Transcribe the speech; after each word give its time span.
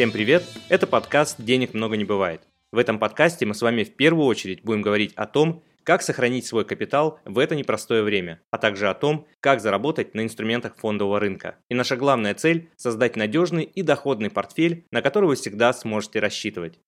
Всем 0.00 0.12
привет! 0.12 0.44
Это 0.70 0.86
подкаст 0.86 1.42
«Денег 1.42 1.74
много 1.74 1.98
не 1.98 2.06
бывает». 2.06 2.40
В 2.72 2.78
этом 2.78 2.98
подкасте 2.98 3.44
мы 3.44 3.52
с 3.52 3.60
вами 3.60 3.84
в 3.84 3.94
первую 3.96 4.24
очередь 4.24 4.62
будем 4.62 4.80
говорить 4.80 5.12
о 5.14 5.26
том, 5.26 5.62
как 5.84 6.00
сохранить 6.00 6.46
свой 6.46 6.64
капитал 6.64 7.20
в 7.26 7.38
это 7.38 7.54
непростое 7.54 8.02
время, 8.02 8.40
а 8.50 8.56
также 8.56 8.88
о 8.88 8.94
том, 8.94 9.26
как 9.40 9.60
заработать 9.60 10.14
на 10.14 10.22
инструментах 10.22 10.74
фондового 10.76 11.20
рынка. 11.20 11.56
И 11.68 11.74
наша 11.74 11.98
главная 11.98 12.32
цель– 12.32 12.70
создать 12.76 13.14
надежный 13.14 13.64
и 13.64 13.82
доходный 13.82 14.30
портфель, 14.30 14.86
на 14.90 15.02
который 15.02 15.26
вы 15.26 15.34
всегда 15.34 15.70
сможете 15.74 16.18
рассчитывать. 16.20 16.78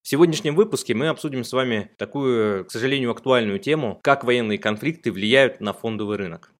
В 0.00 0.08
сегодняшнем 0.08 0.54
выпуске 0.54 0.94
мы 0.94 1.08
обсудим 1.08 1.44
с 1.44 1.52
вами 1.52 1.90
такую, 1.98 2.64
к 2.64 2.70
сожалению, 2.70 3.10
актуальную 3.10 3.58
тему, 3.58 4.00
как 4.02 4.24
военные 4.24 4.56
конфликты 4.56 5.12
влияют 5.12 5.60
на 5.60 5.74
фондовый 5.74 6.16
рынок. 6.16 6.50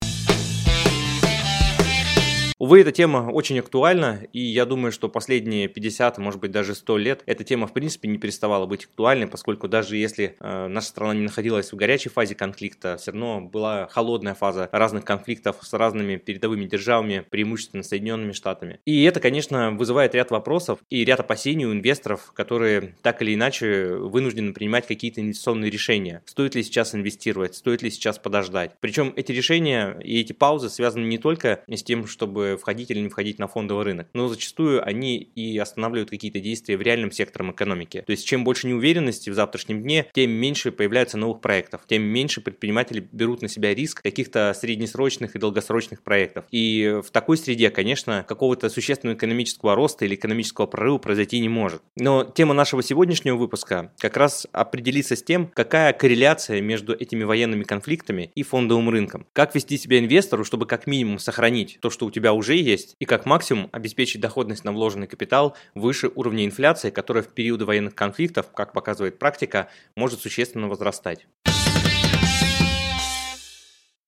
Увы, 2.61 2.83
эта 2.83 2.93
тема 2.93 3.31
очень 3.33 3.59
актуальна, 3.59 4.21
и 4.35 4.41
я 4.43 4.67
думаю, 4.67 4.93
что 4.93 5.09
последние 5.09 5.67
50, 5.67 6.19
может 6.19 6.41
быть 6.41 6.51
даже 6.51 6.75
100 6.75 6.99
лет 6.99 7.23
эта 7.25 7.43
тема 7.43 7.67
в 7.67 7.73
принципе 7.73 8.07
не 8.07 8.19
переставала 8.19 8.67
быть 8.67 8.85
актуальной, 8.85 9.27
поскольку 9.29 9.67
даже 9.67 9.97
если 9.97 10.37
э, 10.39 10.67
наша 10.67 10.89
страна 10.89 11.15
не 11.15 11.23
находилась 11.23 11.73
в 11.73 11.77
горячей 11.77 12.11
фазе 12.11 12.35
конфликта, 12.35 12.99
все 12.99 13.13
равно 13.13 13.41
была 13.41 13.89
холодная 13.91 14.35
фаза 14.35 14.69
разных 14.73 15.07
конфликтов 15.07 15.57
с 15.63 15.73
разными 15.73 16.17
передовыми 16.17 16.67
державами, 16.67 17.25
преимущественно 17.31 17.83
Соединенными 17.83 18.33
Штатами. 18.33 18.79
И 18.85 19.05
это, 19.05 19.21
конечно, 19.21 19.71
вызывает 19.71 20.15
ряд 20.15 20.31
вопросов 20.31 20.81
и 20.91 21.03
ряд 21.03 21.21
опасений 21.21 21.65
у 21.65 21.73
инвесторов, 21.73 22.31
которые 22.35 22.95
так 23.01 23.23
или 23.23 23.35
иначе 23.35 23.95
вынуждены 23.95 24.53
принимать 24.53 24.87
какие-то 24.87 25.23
инвестиционные 25.23 25.71
решения. 25.71 26.21
Стоит 26.27 26.55
ли 26.55 26.63
сейчас 26.63 26.95
инвестировать, 26.95 27.55
стоит 27.55 27.81
ли 27.81 27.91
сейчас 27.91 28.19
подождать. 28.19 28.73
Причем 28.81 29.15
эти 29.17 29.33
решения 29.33 29.99
и 30.05 30.21
эти 30.21 30.35
паузы 30.35 30.69
связаны 30.69 31.07
не 31.07 31.17
только 31.17 31.65
с 31.67 31.83
тем, 31.83 32.07
чтобы 32.07 32.50
входить 32.57 32.91
или 32.91 33.01
не 33.01 33.09
входить 33.09 33.39
на 33.39 33.49
фондовый 33.49 33.85
рынок. 33.85 34.09
Но 34.15 34.29
зачастую 34.29 34.87
они 34.87 35.19
и 35.19 35.59
останавливают 35.59 36.11
какие-то 36.11 36.41
действия 36.41 36.77
в 36.77 36.83
реальном 36.83 37.11
секторе 37.11 37.41
экономики. 37.49 38.03
То 38.07 38.11
есть 38.11 38.27
чем 38.27 38.45
больше 38.45 38.67
неуверенности 38.67 39.31
в 39.31 39.35
завтрашнем 39.35 39.83
дне, 39.83 40.07
тем 40.13 40.31
меньше 40.31 40.73
появляется 40.73 41.17
новых 41.17 41.41
проектов, 41.41 41.83
тем 41.87 42.03
меньше 42.03 42.41
предприниматели 42.41 43.09
берут 43.13 43.41
на 43.43 43.49
себя 43.49 43.75
риск 43.75 44.03
каких-то 44.03 44.53
среднесрочных 44.55 45.37
и 45.37 45.39
долгосрочных 45.39 46.03
проектов. 46.03 46.45
И 46.51 47.01
в 47.05 47.11
такой 47.11 47.37
среде, 47.37 47.71
конечно, 47.71 48.25
какого-то 48.27 48.69
существенного 48.69 49.17
экономического 49.17 49.75
роста 49.75 50.05
или 50.05 50.15
экономического 50.15 50.67
прорыва 50.67 50.99
произойти 50.99 51.39
не 51.41 51.49
может. 51.49 51.83
Но 51.97 52.25
тема 52.25 52.55
нашего 52.55 52.83
сегодняшнего 52.83 53.37
выпуска 53.37 53.93
как 53.99 54.17
раз 54.17 54.47
определится 54.53 55.17
с 55.17 55.23
тем, 55.23 55.51
какая 55.55 55.93
корреляция 55.93 56.61
между 56.61 56.95
этими 56.95 57.25
военными 57.25 57.63
конфликтами 57.63 58.31
и 58.35 58.43
фондовым 58.43 58.91
рынком. 58.91 59.27
Как 59.33 59.55
вести 59.55 59.79
себя 59.79 59.99
инвестору, 59.99 60.45
чтобы 60.45 60.67
как 60.67 60.87
минимум 60.87 61.19
сохранить 61.19 61.79
то, 61.81 61.91
что 61.91 62.07
у 62.07 62.11
тебя 62.11 62.33
уже 62.33 62.40
есть, 62.43 62.97
и 62.99 63.05
как 63.05 63.27
максимум 63.27 63.69
обеспечить 63.73 64.21
доходность 64.21 64.65
на 64.65 64.73
вложенный 64.73 65.07
капитал 65.07 65.57
выше 65.75 66.11
уровня 66.15 66.45
инфляции, 66.45 66.91
которая 66.91 67.23
в 67.23 67.29
периоды 67.29 67.65
военных 67.65 67.95
конфликтов, 67.95 68.51
как 68.53 68.73
показывает 68.73 69.19
практика, 69.19 69.69
может 69.97 70.21
существенно 70.21 70.69
возрастать. 70.69 71.27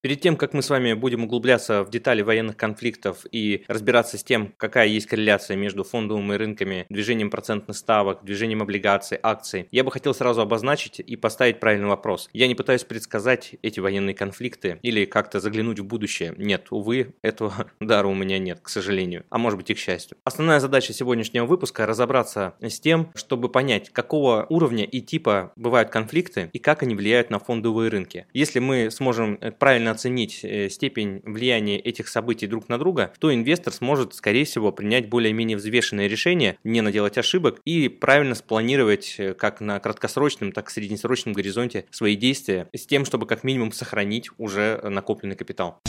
Перед 0.03 0.20
тем, 0.20 0.36
как 0.36 0.53
мы 0.53 0.62
с 0.62 0.70
вами 0.70 0.95
будем 0.95 1.22
углубляться 1.22 1.84
в 1.84 1.91
детали 1.91 2.22
военных 2.22 2.56
конфликтов 2.56 3.25
и 3.31 3.62
разбираться 3.69 4.19
с 4.19 4.25
тем, 4.25 4.53
какая 4.56 4.89
есть 4.89 5.06
корреляция 5.06 5.56
между 5.56 5.84
фондовыми 5.84 6.34
рынками, 6.34 6.86
движением 6.89 7.31
процентных 7.31 7.77
ставок, 7.77 8.25
движением 8.25 8.62
облигаций, 8.62 9.17
акций, 9.22 9.69
я 9.70 9.84
бы 9.84 9.92
хотел 9.92 10.12
сразу 10.12 10.41
обозначить 10.41 10.98
и 10.98 11.14
поставить 11.14 11.61
правильный 11.61 11.86
вопрос. 11.86 12.28
Я 12.33 12.48
не 12.48 12.56
пытаюсь 12.56 12.83
предсказать 12.83 13.55
эти 13.62 13.78
военные 13.78 14.17
конфликты 14.17 14.81
или 14.83 15.05
как-то 15.05 15.39
заглянуть 15.39 15.78
в 15.78 15.84
будущее. 15.84 16.34
Нет, 16.37 16.66
увы, 16.70 17.15
этого 17.22 17.69
дара 17.81 18.09
у 18.09 18.15
меня 18.15 18.41
нет, 18.41 18.59
к 18.60 18.71
сожалению. 18.71 19.25
А 19.31 19.38
может 19.38 19.56
быть 19.56 19.71
и 19.71 19.75
к 19.75 19.78
счастью. 19.78 20.19
Основная 20.25 20.59
задача 20.59 20.93
сегодняшнего 20.93 21.47
выпуска– 21.47 21.87
разобраться 21.93 22.56
с 22.60 22.81
тем, 22.81 23.12
чтобы 23.15 23.49
понять, 23.49 23.91
какого 23.91 24.47
уровня 24.49 24.84
и 24.84 25.00
типа 25.00 25.53
бывают 25.55 25.91
конфликты 25.91 26.50
и 26.53 26.59
как 26.59 26.82
они 26.82 26.97
влияют 26.97 27.31
на 27.31 27.38
фондовые 27.38 27.88
рынки. 27.88 28.26
Если 28.32 28.59
мы 28.59 28.91
сможем 28.91 29.38
правильно 29.60 29.91
оценить 29.92 30.41
э, 30.42 30.69
степень 30.69 31.22
влияния 31.25 31.78
этих 31.78 32.08
событий 32.08 32.47
друг 32.47 32.69
на 32.69 32.78
друга, 32.78 33.12
то 33.19 33.32
инвестор 33.32 33.72
сможет, 33.72 34.14
скорее 34.14 34.44
всего, 34.44 34.72
принять 34.72 35.08
более-менее 35.08 35.56
взвешенное 35.56 36.08
решение, 36.08 36.58
не 36.64 36.80
наделать 36.80 37.19
ошибок 37.19 37.60
и 37.64 37.88
правильно 37.88 38.34
спланировать 38.34 39.14
э, 39.19 39.34
как 39.34 39.60
на 39.60 39.78
краткосрочном, 39.78 40.52
так 40.52 40.69
и 40.69 40.72
среднесрочном 40.72 41.32
горизонте 41.32 41.84
свои 41.91 42.16
действия 42.16 42.69
с 42.75 42.86
тем, 42.86 43.04
чтобы 43.04 43.26
как 43.26 43.44
минимум 43.44 43.72
сохранить 43.72 44.31
уже 44.38 44.81
накопленный 44.82 45.36
капитал. 45.36 45.81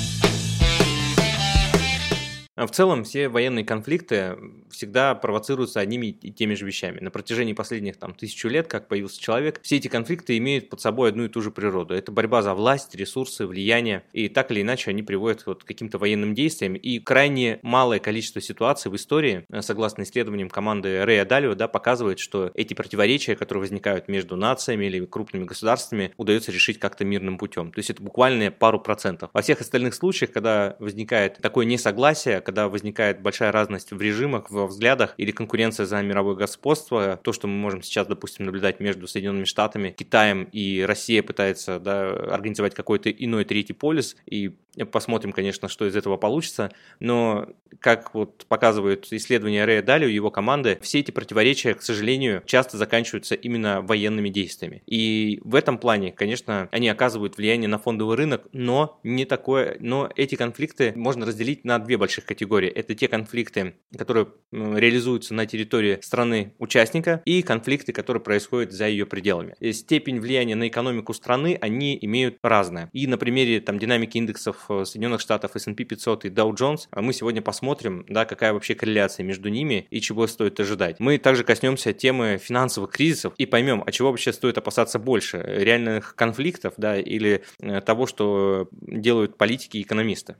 А 2.55 2.67
в 2.67 2.71
целом 2.71 3.03
все 3.03 3.29
военные 3.29 3.65
конфликты 3.65 4.37
всегда 4.69 5.15
провоцируются 5.15 5.79
одними 5.79 6.07
и 6.07 6.31
теми 6.31 6.53
же 6.53 6.65
вещами. 6.65 6.99
На 6.99 7.09
протяжении 7.09 7.53
последних 7.53 7.97
там, 7.97 8.13
тысячу 8.13 8.47
лет, 8.47 8.67
как 8.67 8.87
появился 8.87 9.19
человек, 9.19 9.59
все 9.63 9.77
эти 9.77 9.87
конфликты 9.87 10.37
имеют 10.37 10.69
под 10.69 10.79
собой 10.79 11.09
одну 11.09 11.25
и 11.25 11.29
ту 11.29 11.41
же 11.41 11.49
природу. 11.49 11.95
Это 11.95 12.11
борьба 12.11 12.43
за 12.43 12.53
власть, 12.53 12.93
ресурсы, 12.93 13.47
влияние. 13.47 14.03
И 14.13 14.29
так 14.29 14.51
или 14.51 14.61
иначе 14.61 14.91
они 14.91 15.01
приводят 15.01 15.45
вот 15.47 15.63
к 15.63 15.67
каким-то 15.67 15.97
военным 15.97 16.35
действиям. 16.35 16.75
И 16.75 16.99
крайне 16.99 17.59
малое 17.63 17.99
количество 17.99 18.39
ситуаций 18.39 18.91
в 18.91 18.95
истории, 18.95 19.45
э, 19.49 19.61
согласно 19.61 20.03
исследованиям 20.03 20.49
команды 20.49 21.03
Рэя 21.05 21.25
Далио, 21.25 21.55
да, 21.55 21.67
показывает, 21.67 22.19
что 22.19 22.51
эти 22.53 22.75
противоречия, 22.75 23.35
которые 23.35 23.61
возникают 23.61 24.07
между 24.07 24.35
нациями 24.35 24.85
или 24.85 25.03
крупными 25.05 25.45
государствами, 25.45 26.13
удается 26.17 26.51
решить 26.51 26.77
как-то 26.77 27.03
мирным 27.03 27.39
путем. 27.39 27.71
То 27.71 27.79
есть 27.79 27.89
это 27.89 28.03
буквально 28.03 28.51
пару 28.51 28.79
процентов. 28.79 29.31
Во 29.33 29.41
всех 29.41 29.61
остальных 29.61 29.95
случаях, 29.95 30.31
когда 30.31 30.75
возникает 30.79 31.39
такое 31.41 31.65
несогласие, 31.65 32.42
когда 32.43 32.67
возникает 32.69 33.21
большая 33.21 33.51
разность 33.51 33.91
в 33.91 34.01
режимах, 34.01 34.49
во 34.51 34.67
взглядах 34.67 35.15
или 35.17 35.31
конкуренция 35.31 35.85
за 35.85 36.01
мировое 36.01 36.35
господство, 36.35 37.19
то, 37.21 37.33
что 37.33 37.47
мы 37.47 37.55
можем 37.55 37.81
сейчас, 37.81 38.07
допустим, 38.07 38.45
наблюдать 38.45 38.79
между 38.79 39.07
Соединенными 39.07 39.45
Штатами, 39.45 39.91
Китаем 39.91 40.43
и 40.51 40.81
Россия 40.81 41.23
пытается 41.23 41.79
да, 41.79 42.09
организовать 42.11 42.75
какой-то 42.75 43.09
иной 43.09 43.45
третий 43.45 43.73
полюс, 43.73 44.15
и 44.25 44.55
Посмотрим, 44.91 45.31
конечно, 45.31 45.67
что 45.67 45.85
из 45.87 45.95
этого 45.95 46.17
получится. 46.17 46.71
Но, 46.99 47.47
как 47.79 48.13
вот 48.13 48.45
показывают 48.47 49.07
исследования 49.11 49.65
Рэя 49.65 49.83
Далио 49.83 50.07
и 50.07 50.13
его 50.13 50.31
команды, 50.31 50.79
все 50.81 50.99
эти 50.99 51.11
противоречия, 51.11 51.73
к 51.75 51.83
сожалению, 51.83 52.41
часто 52.45 52.77
заканчиваются 52.77 53.35
именно 53.35 53.81
военными 53.81 54.29
действиями. 54.29 54.81
И 54.87 55.39
в 55.43 55.55
этом 55.55 55.77
плане, 55.77 56.11
конечно, 56.11 56.69
они 56.71 56.89
оказывают 56.89 57.37
влияние 57.37 57.67
на 57.67 57.77
фондовый 57.77 58.17
рынок, 58.17 58.47
но 58.51 58.99
не 59.03 59.25
такое, 59.25 59.77
но 59.79 60.09
эти 60.15 60.35
конфликты 60.35 60.93
можно 60.95 61.25
разделить 61.25 61.65
на 61.65 61.77
две 61.79 61.97
больших 61.97 62.25
категории. 62.25 62.69
Это 62.69 62.95
те 62.95 63.07
конфликты, 63.07 63.75
которые 63.95 64.29
реализуются 64.51 65.33
на 65.33 65.45
территории 65.45 65.99
страны-участника, 66.01 67.21
и 67.25 67.41
конфликты, 67.41 67.93
которые 67.93 68.23
происходят 68.23 68.71
за 68.71 68.87
ее 68.87 69.05
пределами. 69.05 69.55
И 69.59 69.71
степень 69.73 70.19
влияния 70.19 70.55
на 70.55 70.67
экономику 70.67 71.13
страны, 71.13 71.57
они 71.61 71.97
имеют 72.01 72.37
разное. 72.41 72.89
И 72.93 73.05
на 73.07 73.17
примере 73.17 73.59
там 73.59 73.77
динамики 73.77 74.17
индексов 74.17 74.62
Э, 74.69 74.85
Соединенных 74.85 75.21
Штатов 75.21 75.55
S&P 75.55 75.83
500 75.83 76.25
и 76.25 76.29
Dow 76.29 76.51
Jones, 76.51 76.87
а 76.91 77.01
мы 77.01 77.13
сегодня 77.13 77.41
посмотрим, 77.41 78.05
да, 78.07 78.25
какая 78.25 78.53
вообще 78.53 78.75
корреляция 78.75 79.23
между 79.23 79.49
ними 79.49 79.87
и 79.89 80.01
чего 80.01 80.27
стоит 80.27 80.59
ожидать. 80.59 80.99
Мы 80.99 81.17
также 81.17 81.43
коснемся 81.43 81.93
темы 81.93 82.39
финансовых 82.41 82.91
кризисов 82.91 83.33
и 83.37 83.45
поймем, 83.45 83.83
а 83.85 83.91
чего 83.91 84.09
вообще 84.09 84.33
стоит 84.33 84.57
опасаться 84.57 84.99
больше, 84.99 85.43
реальных 85.45 86.15
конфликтов, 86.15 86.73
да, 86.77 86.97
или 86.97 87.43
э, 87.59 87.81
того, 87.81 88.07
что 88.07 88.67
делают 88.71 89.37
политики 89.37 89.77
и 89.77 89.81
экономисты. 89.81 90.35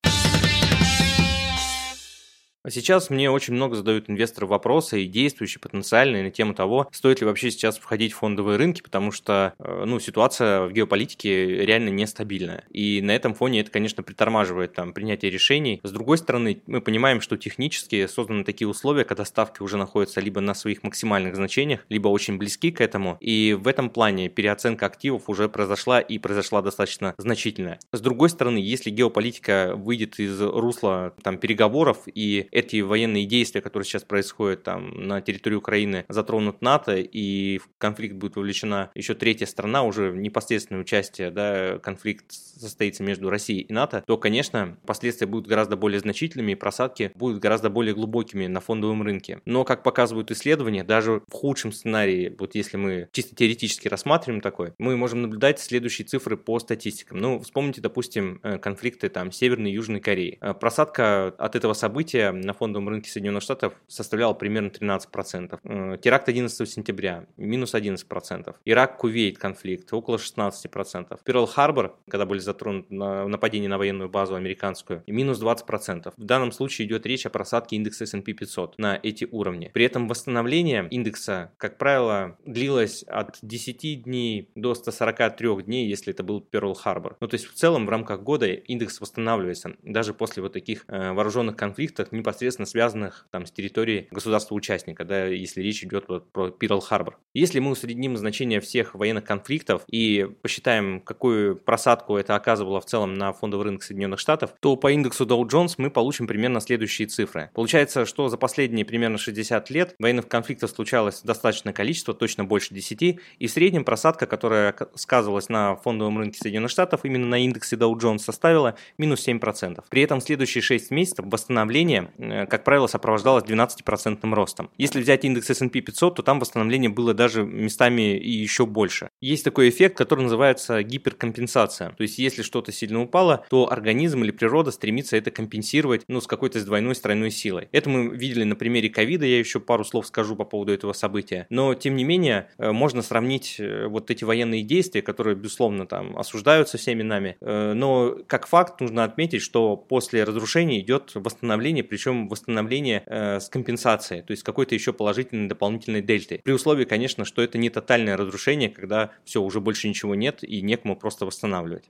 А 2.65 2.69
сейчас 2.69 3.09
мне 3.09 3.29
очень 3.29 3.55
много 3.55 3.75
задают 3.75 4.09
инвесторы 4.09 4.47
вопросы 4.47 5.03
и 5.03 5.07
действующие, 5.07 5.59
потенциальные 5.59 6.23
на 6.23 6.31
тему 6.31 6.53
того, 6.53 6.87
стоит 6.93 7.19
ли 7.19 7.27
вообще 7.27 7.51
сейчас 7.51 7.77
входить 7.77 8.13
в 8.13 8.19
фондовые 8.19 8.57
рынки, 8.57 8.81
потому 8.81 9.11
что 9.11 9.53
э, 9.59 9.83
ну, 9.85 9.99
ситуация 9.99 10.61
в 10.61 10.71
геополитике 10.71 11.65
реально 11.65 11.89
нестабильная. 11.89 12.63
И 12.69 13.01
на 13.01 13.11
этом 13.11 13.33
фоне 13.33 13.59
это, 13.59 13.69
конечно, 13.69 14.01
притормаживает 14.01 14.71
там, 14.71 14.93
принятие 14.93 15.29
решений. 15.29 15.81
С 15.83 15.91
другой 15.91 16.17
стороны, 16.17 16.61
мы 16.65 16.79
понимаем, 16.79 17.19
что 17.19 17.35
технически 17.35 18.07
созданы 18.07 18.45
такие 18.45 18.69
условия, 18.69 19.03
когда 19.03 19.25
ставки 19.25 19.61
уже 19.61 19.75
находятся 19.75 20.21
либо 20.21 20.39
на 20.39 20.53
своих 20.53 20.83
максимальных 20.83 21.35
значениях, 21.35 21.85
либо 21.89 22.07
очень 22.07 22.37
близки 22.37 22.71
к 22.71 22.79
этому. 22.79 23.17
И 23.19 23.57
в 23.59 23.67
этом 23.67 23.89
плане 23.89 24.29
переоценка 24.29 24.85
активов 24.85 25.27
уже 25.27 25.49
произошла 25.49 25.99
и 25.99 26.17
произошла 26.17 26.61
достаточно 26.61 27.13
значительная. 27.17 27.79
С 27.91 27.99
другой 27.99 28.29
стороны, 28.29 28.57
если 28.57 28.89
геополитика 28.89 29.73
выйдет 29.75 30.17
из 30.17 30.39
русла 30.39 31.13
там, 31.23 31.37
переговоров 31.37 31.97
и 32.05 32.47
эти 32.53 32.81
военные 32.81 33.25
действия, 33.25 33.61
которые 33.61 33.85
сейчас 33.85 34.03
происходят 34.03 34.63
там 34.63 34.91
на 35.07 35.21
территории 35.21 35.55
Украины, 35.55 36.05
затронут 36.07 36.61
НАТО, 36.61 36.97
и 36.97 37.57
в 37.57 37.67
конфликт 37.79 38.15
будет 38.15 38.35
вовлечена 38.35 38.91
еще 38.93 39.15
третья 39.15 39.47
страна, 39.47 39.83
уже 39.83 40.11
непосредственное 40.11 40.81
участие, 40.81 41.31
да, 41.31 41.79
конфликт 41.79 42.31
состоится 42.31 43.03
между 43.03 43.29
Россией 43.29 43.61
и 43.61 43.73
НАТО, 43.73 44.03
то, 44.05 44.17
конечно, 44.17 44.77
последствия 44.85 45.25
будут 45.25 45.47
гораздо 45.47 45.75
более 45.75 45.99
значительными, 45.99 46.51
и 46.51 46.55
просадки 46.55 47.11
будут 47.15 47.39
гораздо 47.39 47.69
более 47.71 47.95
глубокими 47.95 48.45
на 48.45 48.59
фондовом 48.59 49.01
рынке. 49.01 49.41
Но, 49.45 49.63
как 49.63 49.81
показывают 49.81 50.29
исследования, 50.29 50.83
даже 50.83 51.23
в 51.27 51.33
худшем 51.33 51.71
сценарии, 51.71 52.35
вот 52.37 52.53
если 52.53 52.77
мы 52.77 53.09
чисто 53.11 53.35
теоретически 53.35 53.87
рассматриваем 53.87 54.41
такой, 54.41 54.73
мы 54.77 54.95
можем 54.95 55.23
наблюдать 55.23 55.59
следующие 55.59 56.05
цифры 56.05 56.37
по 56.37 56.59
статистикам. 56.59 57.17
Ну, 57.17 57.39
вспомните, 57.39 57.81
допустим, 57.81 58.39
э, 58.43 58.59
конфликты 58.59 59.09
там 59.09 59.31
Северной 59.31 59.71
и 59.71 59.73
Южной 59.73 60.01
Кореи. 60.01 60.37
Э, 60.39 60.53
просадка 60.53 61.27
от 61.27 61.55
этого 61.55 61.73
события 61.73 62.42
на 62.45 62.53
фондовом 62.53 62.89
рынке 62.89 63.09
Соединенных 63.09 63.43
Штатов 63.43 63.73
составляла 63.87 64.33
примерно 64.33 64.67
13%. 64.67 65.59
Э, 65.63 65.97
теракт 66.01 66.29
11 66.29 66.69
сентября– 66.69 67.25
минус 67.37 67.73
11%. 67.73 68.55
Ирак-Кувейт 68.65 69.37
конфликт– 69.37 69.87
около 69.93 70.17
16%. 70.17 71.19
Перл-Харбор, 71.23 71.95
когда 72.09 72.25
были 72.25 72.39
затронуты 72.39 72.93
на 72.93 73.27
нападение 73.27 73.69
на 73.69 73.77
военную 73.77 74.09
базу 74.09 74.35
американскую, 74.35 75.03
минус 75.07 75.41
20%. 75.41 76.13
В 76.15 76.23
данном 76.23 76.51
случае 76.51 76.87
идет 76.87 77.05
речь 77.05 77.25
о 77.25 77.29
просадке 77.29 77.75
индекса 77.75 78.03
S&P 78.05 78.33
500 78.33 78.77
на 78.77 78.99
эти 79.01 79.27
уровни. 79.29 79.71
При 79.73 79.85
этом 79.85 80.07
восстановление 80.07 80.87
индекса, 80.89 81.51
как 81.57 81.77
правило, 81.77 82.37
длилось 82.45 83.03
от 83.03 83.37
10 83.41 84.03
дней 84.03 84.49
до 84.55 84.75
143 84.75 85.63
дней, 85.63 85.87
если 85.87 86.13
это 86.13 86.23
был 86.23 86.39
Перл-Харбор. 86.41 87.15
Ну, 87.19 87.27
то 87.27 87.35
есть 87.35 87.45
в 87.45 87.53
целом 87.53 87.85
в 87.85 87.89
рамках 87.89 88.21
года 88.21 88.47
индекс 88.47 89.01
восстанавливается, 89.01 89.75
даже 89.83 90.13
после 90.13 90.43
вот 90.43 90.53
таких 90.53 90.85
э, 90.87 91.11
вооруженных 91.13 91.55
конфликтов, 91.55 92.11
непосредственно 92.11 92.32
связанных 92.33 93.27
там 93.31 93.45
с 93.45 93.51
территорией 93.51 94.07
государства-участника, 94.11 95.05
да, 95.05 95.25
если 95.25 95.61
речь 95.61 95.83
идет 95.83 96.05
вот 96.07 96.31
про 96.31 96.49
Перл-Харбор. 96.49 97.15
Если 97.33 97.59
мы 97.59 97.71
усредним 97.71 98.17
значение 98.17 98.59
всех 98.59 98.95
военных 98.95 99.23
конфликтов 99.23 99.83
и 99.87 100.27
посчитаем, 100.41 101.01
какую 101.01 101.55
просадку 101.55 102.17
это 102.17 102.35
оказывало 102.35 102.81
в 102.81 102.85
целом 102.85 103.13
на 103.13 103.33
фондовый 103.33 103.65
рынок 103.65 103.83
Соединенных 103.83 104.19
Штатов, 104.19 104.53
то 104.59 104.75
по 104.75 104.91
индексу 104.91 105.25
Dow 105.25 105.41
Jones 105.47 105.75
мы 105.77 105.89
получим 105.89 106.27
примерно 106.27 106.59
следующие 106.59 107.07
цифры. 107.07 107.49
Получается, 107.53 108.05
что 108.05 108.29
за 108.29 108.37
последние 108.37 108.85
примерно 108.85 109.17
60 109.17 109.69
лет 109.69 109.95
военных 109.99 110.27
конфликтов 110.27 110.71
случалось 110.71 111.21
достаточное 111.21 111.73
количество, 111.73 112.13
точно 112.13 112.43
больше 112.45 112.73
10, 112.73 113.01
и 113.01 113.47
в 113.47 113.51
среднем 113.51 113.83
просадка, 113.83 114.25
которая 114.25 114.75
сказывалась 114.95 115.49
на 115.49 115.75
фондовом 115.75 116.19
рынке 116.19 116.39
Соединенных 116.39 116.71
Штатов, 116.71 117.01
именно 117.03 117.27
на 117.27 117.43
индексе 117.43 117.75
Dow 117.75 117.93
Jones 117.93 118.19
составила 118.19 118.75
минус 118.97 119.27
7%. 119.27 119.83
При 119.89 120.01
этом 120.01 120.21
следующие 120.21 120.61
6 120.61 120.91
месяцев 120.91 121.25
восстановление, 121.27 122.11
как 122.49 122.63
правило, 122.63 122.87
сопровождалось 122.87 123.43
12% 123.43 124.33
ростом. 124.33 124.69
Если 124.77 125.01
взять 125.01 125.25
индекс 125.25 125.49
S&P 125.49 125.81
500, 125.81 126.15
то 126.15 126.21
там 126.23 126.39
восстановление 126.39 126.89
было 126.89 127.13
даже 127.13 127.43
местами 127.43 128.17
и 128.17 128.31
еще 128.31 128.65
больше. 128.65 129.09
Есть 129.21 129.43
такой 129.43 129.69
эффект, 129.69 129.97
который 129.97 130.21
называется 130.21 130.81
гиперкомпенсация. 130.83 131.91
То 131.91 132.03
есть, 132.03 132.19
если 132.19 132.41
что-то 132.41 132.71
сильно 132.71 133.01
упало, 133.01 133.45
то 133.49 133.71
организм 133.71 134.23
или 134.23 134.31
природа 134.31 134.71
стремится 134.71 135.17
это 135.17 135.31
компенсировать 135.31 136.03
ну, 136.07 136.21
с 136.21 136.27
какой-то 136.27 136.63
двойной, 136.63 136.95
тройной 136.95 137.31
силой. 137.31 137.67
Это 137.71 137.89
мы 137.89 138.15
видели 138.15 138.43
на 138.43 138.55
примере 138.55 138.89
ковида, 138.89 139.25
я 139.25 139.39
еще 139.39 139.59
пару 139.59 139.83
слов 139.83 140.07
скажу 140.07 140.35
по 140.35 140.45
поводу 140.45 140.71
этого 140.73 140.93
события. 140.93 141.47
Но, 141.49 141.73
тем 141.73 141.95
не 141.95 142.03
менее, 142.03 142.49
э, 142.57 142.71
можно 142.71 143.01
сравнить 143.01 143.57
э, 143.59 143.87
вот 143.87 144.09
эти 144.11 144.23
военные 144.23 144.63
действия, 144.63 145.01
которые, 145.01 145.35
безусловно, 145.35 145.85
там 145.85 146.17
осуждаются 146.17 146.77
всеми 146.77 147.03
нами. 147.03 147.37
Но, 147.41 148.17
как 148.27 148.47
факт, 148.47 148.79
нужно 148.81 149.03
отметить, 149.03 149.41
что 149.41 149.75
после 149.75 150.23
разрушения 150.23 150.79
идет 150.79 151.11
восстановление, 151.15 151.83
причем 151.83 152.12
восстановление 152.13 153.03
э, 153.05 153.39
с 153.39 153.49
компенсацией, 153.49 154.21
то 154.21 154.31
есть 154.31 154.43
какой-то 154.43 154.75
еще 154.75 154.93
положительной 154.93 155.47
дополнительной 155.47 156.01
дельты. 156.01 156.41
При 156.43 156.53
условии, 156.53 156.85
конечно, 156.85 157.25
что 157.25 157.41
это 157.41 157.57
не 157.57 157.69
тотальное 157.69 158.17
разрушение, 158.17 158.69
когда 158.69 159.11
все, 159.25 159.41
уже 159.41 159.59
больше 159.59 159.87
ничего 159.87 160.15
нет 160.15 160.43
и 160.43 160.61
некому 160.61 160.95
просто 160.95 161.25
восстанавливать. 161.25 161.85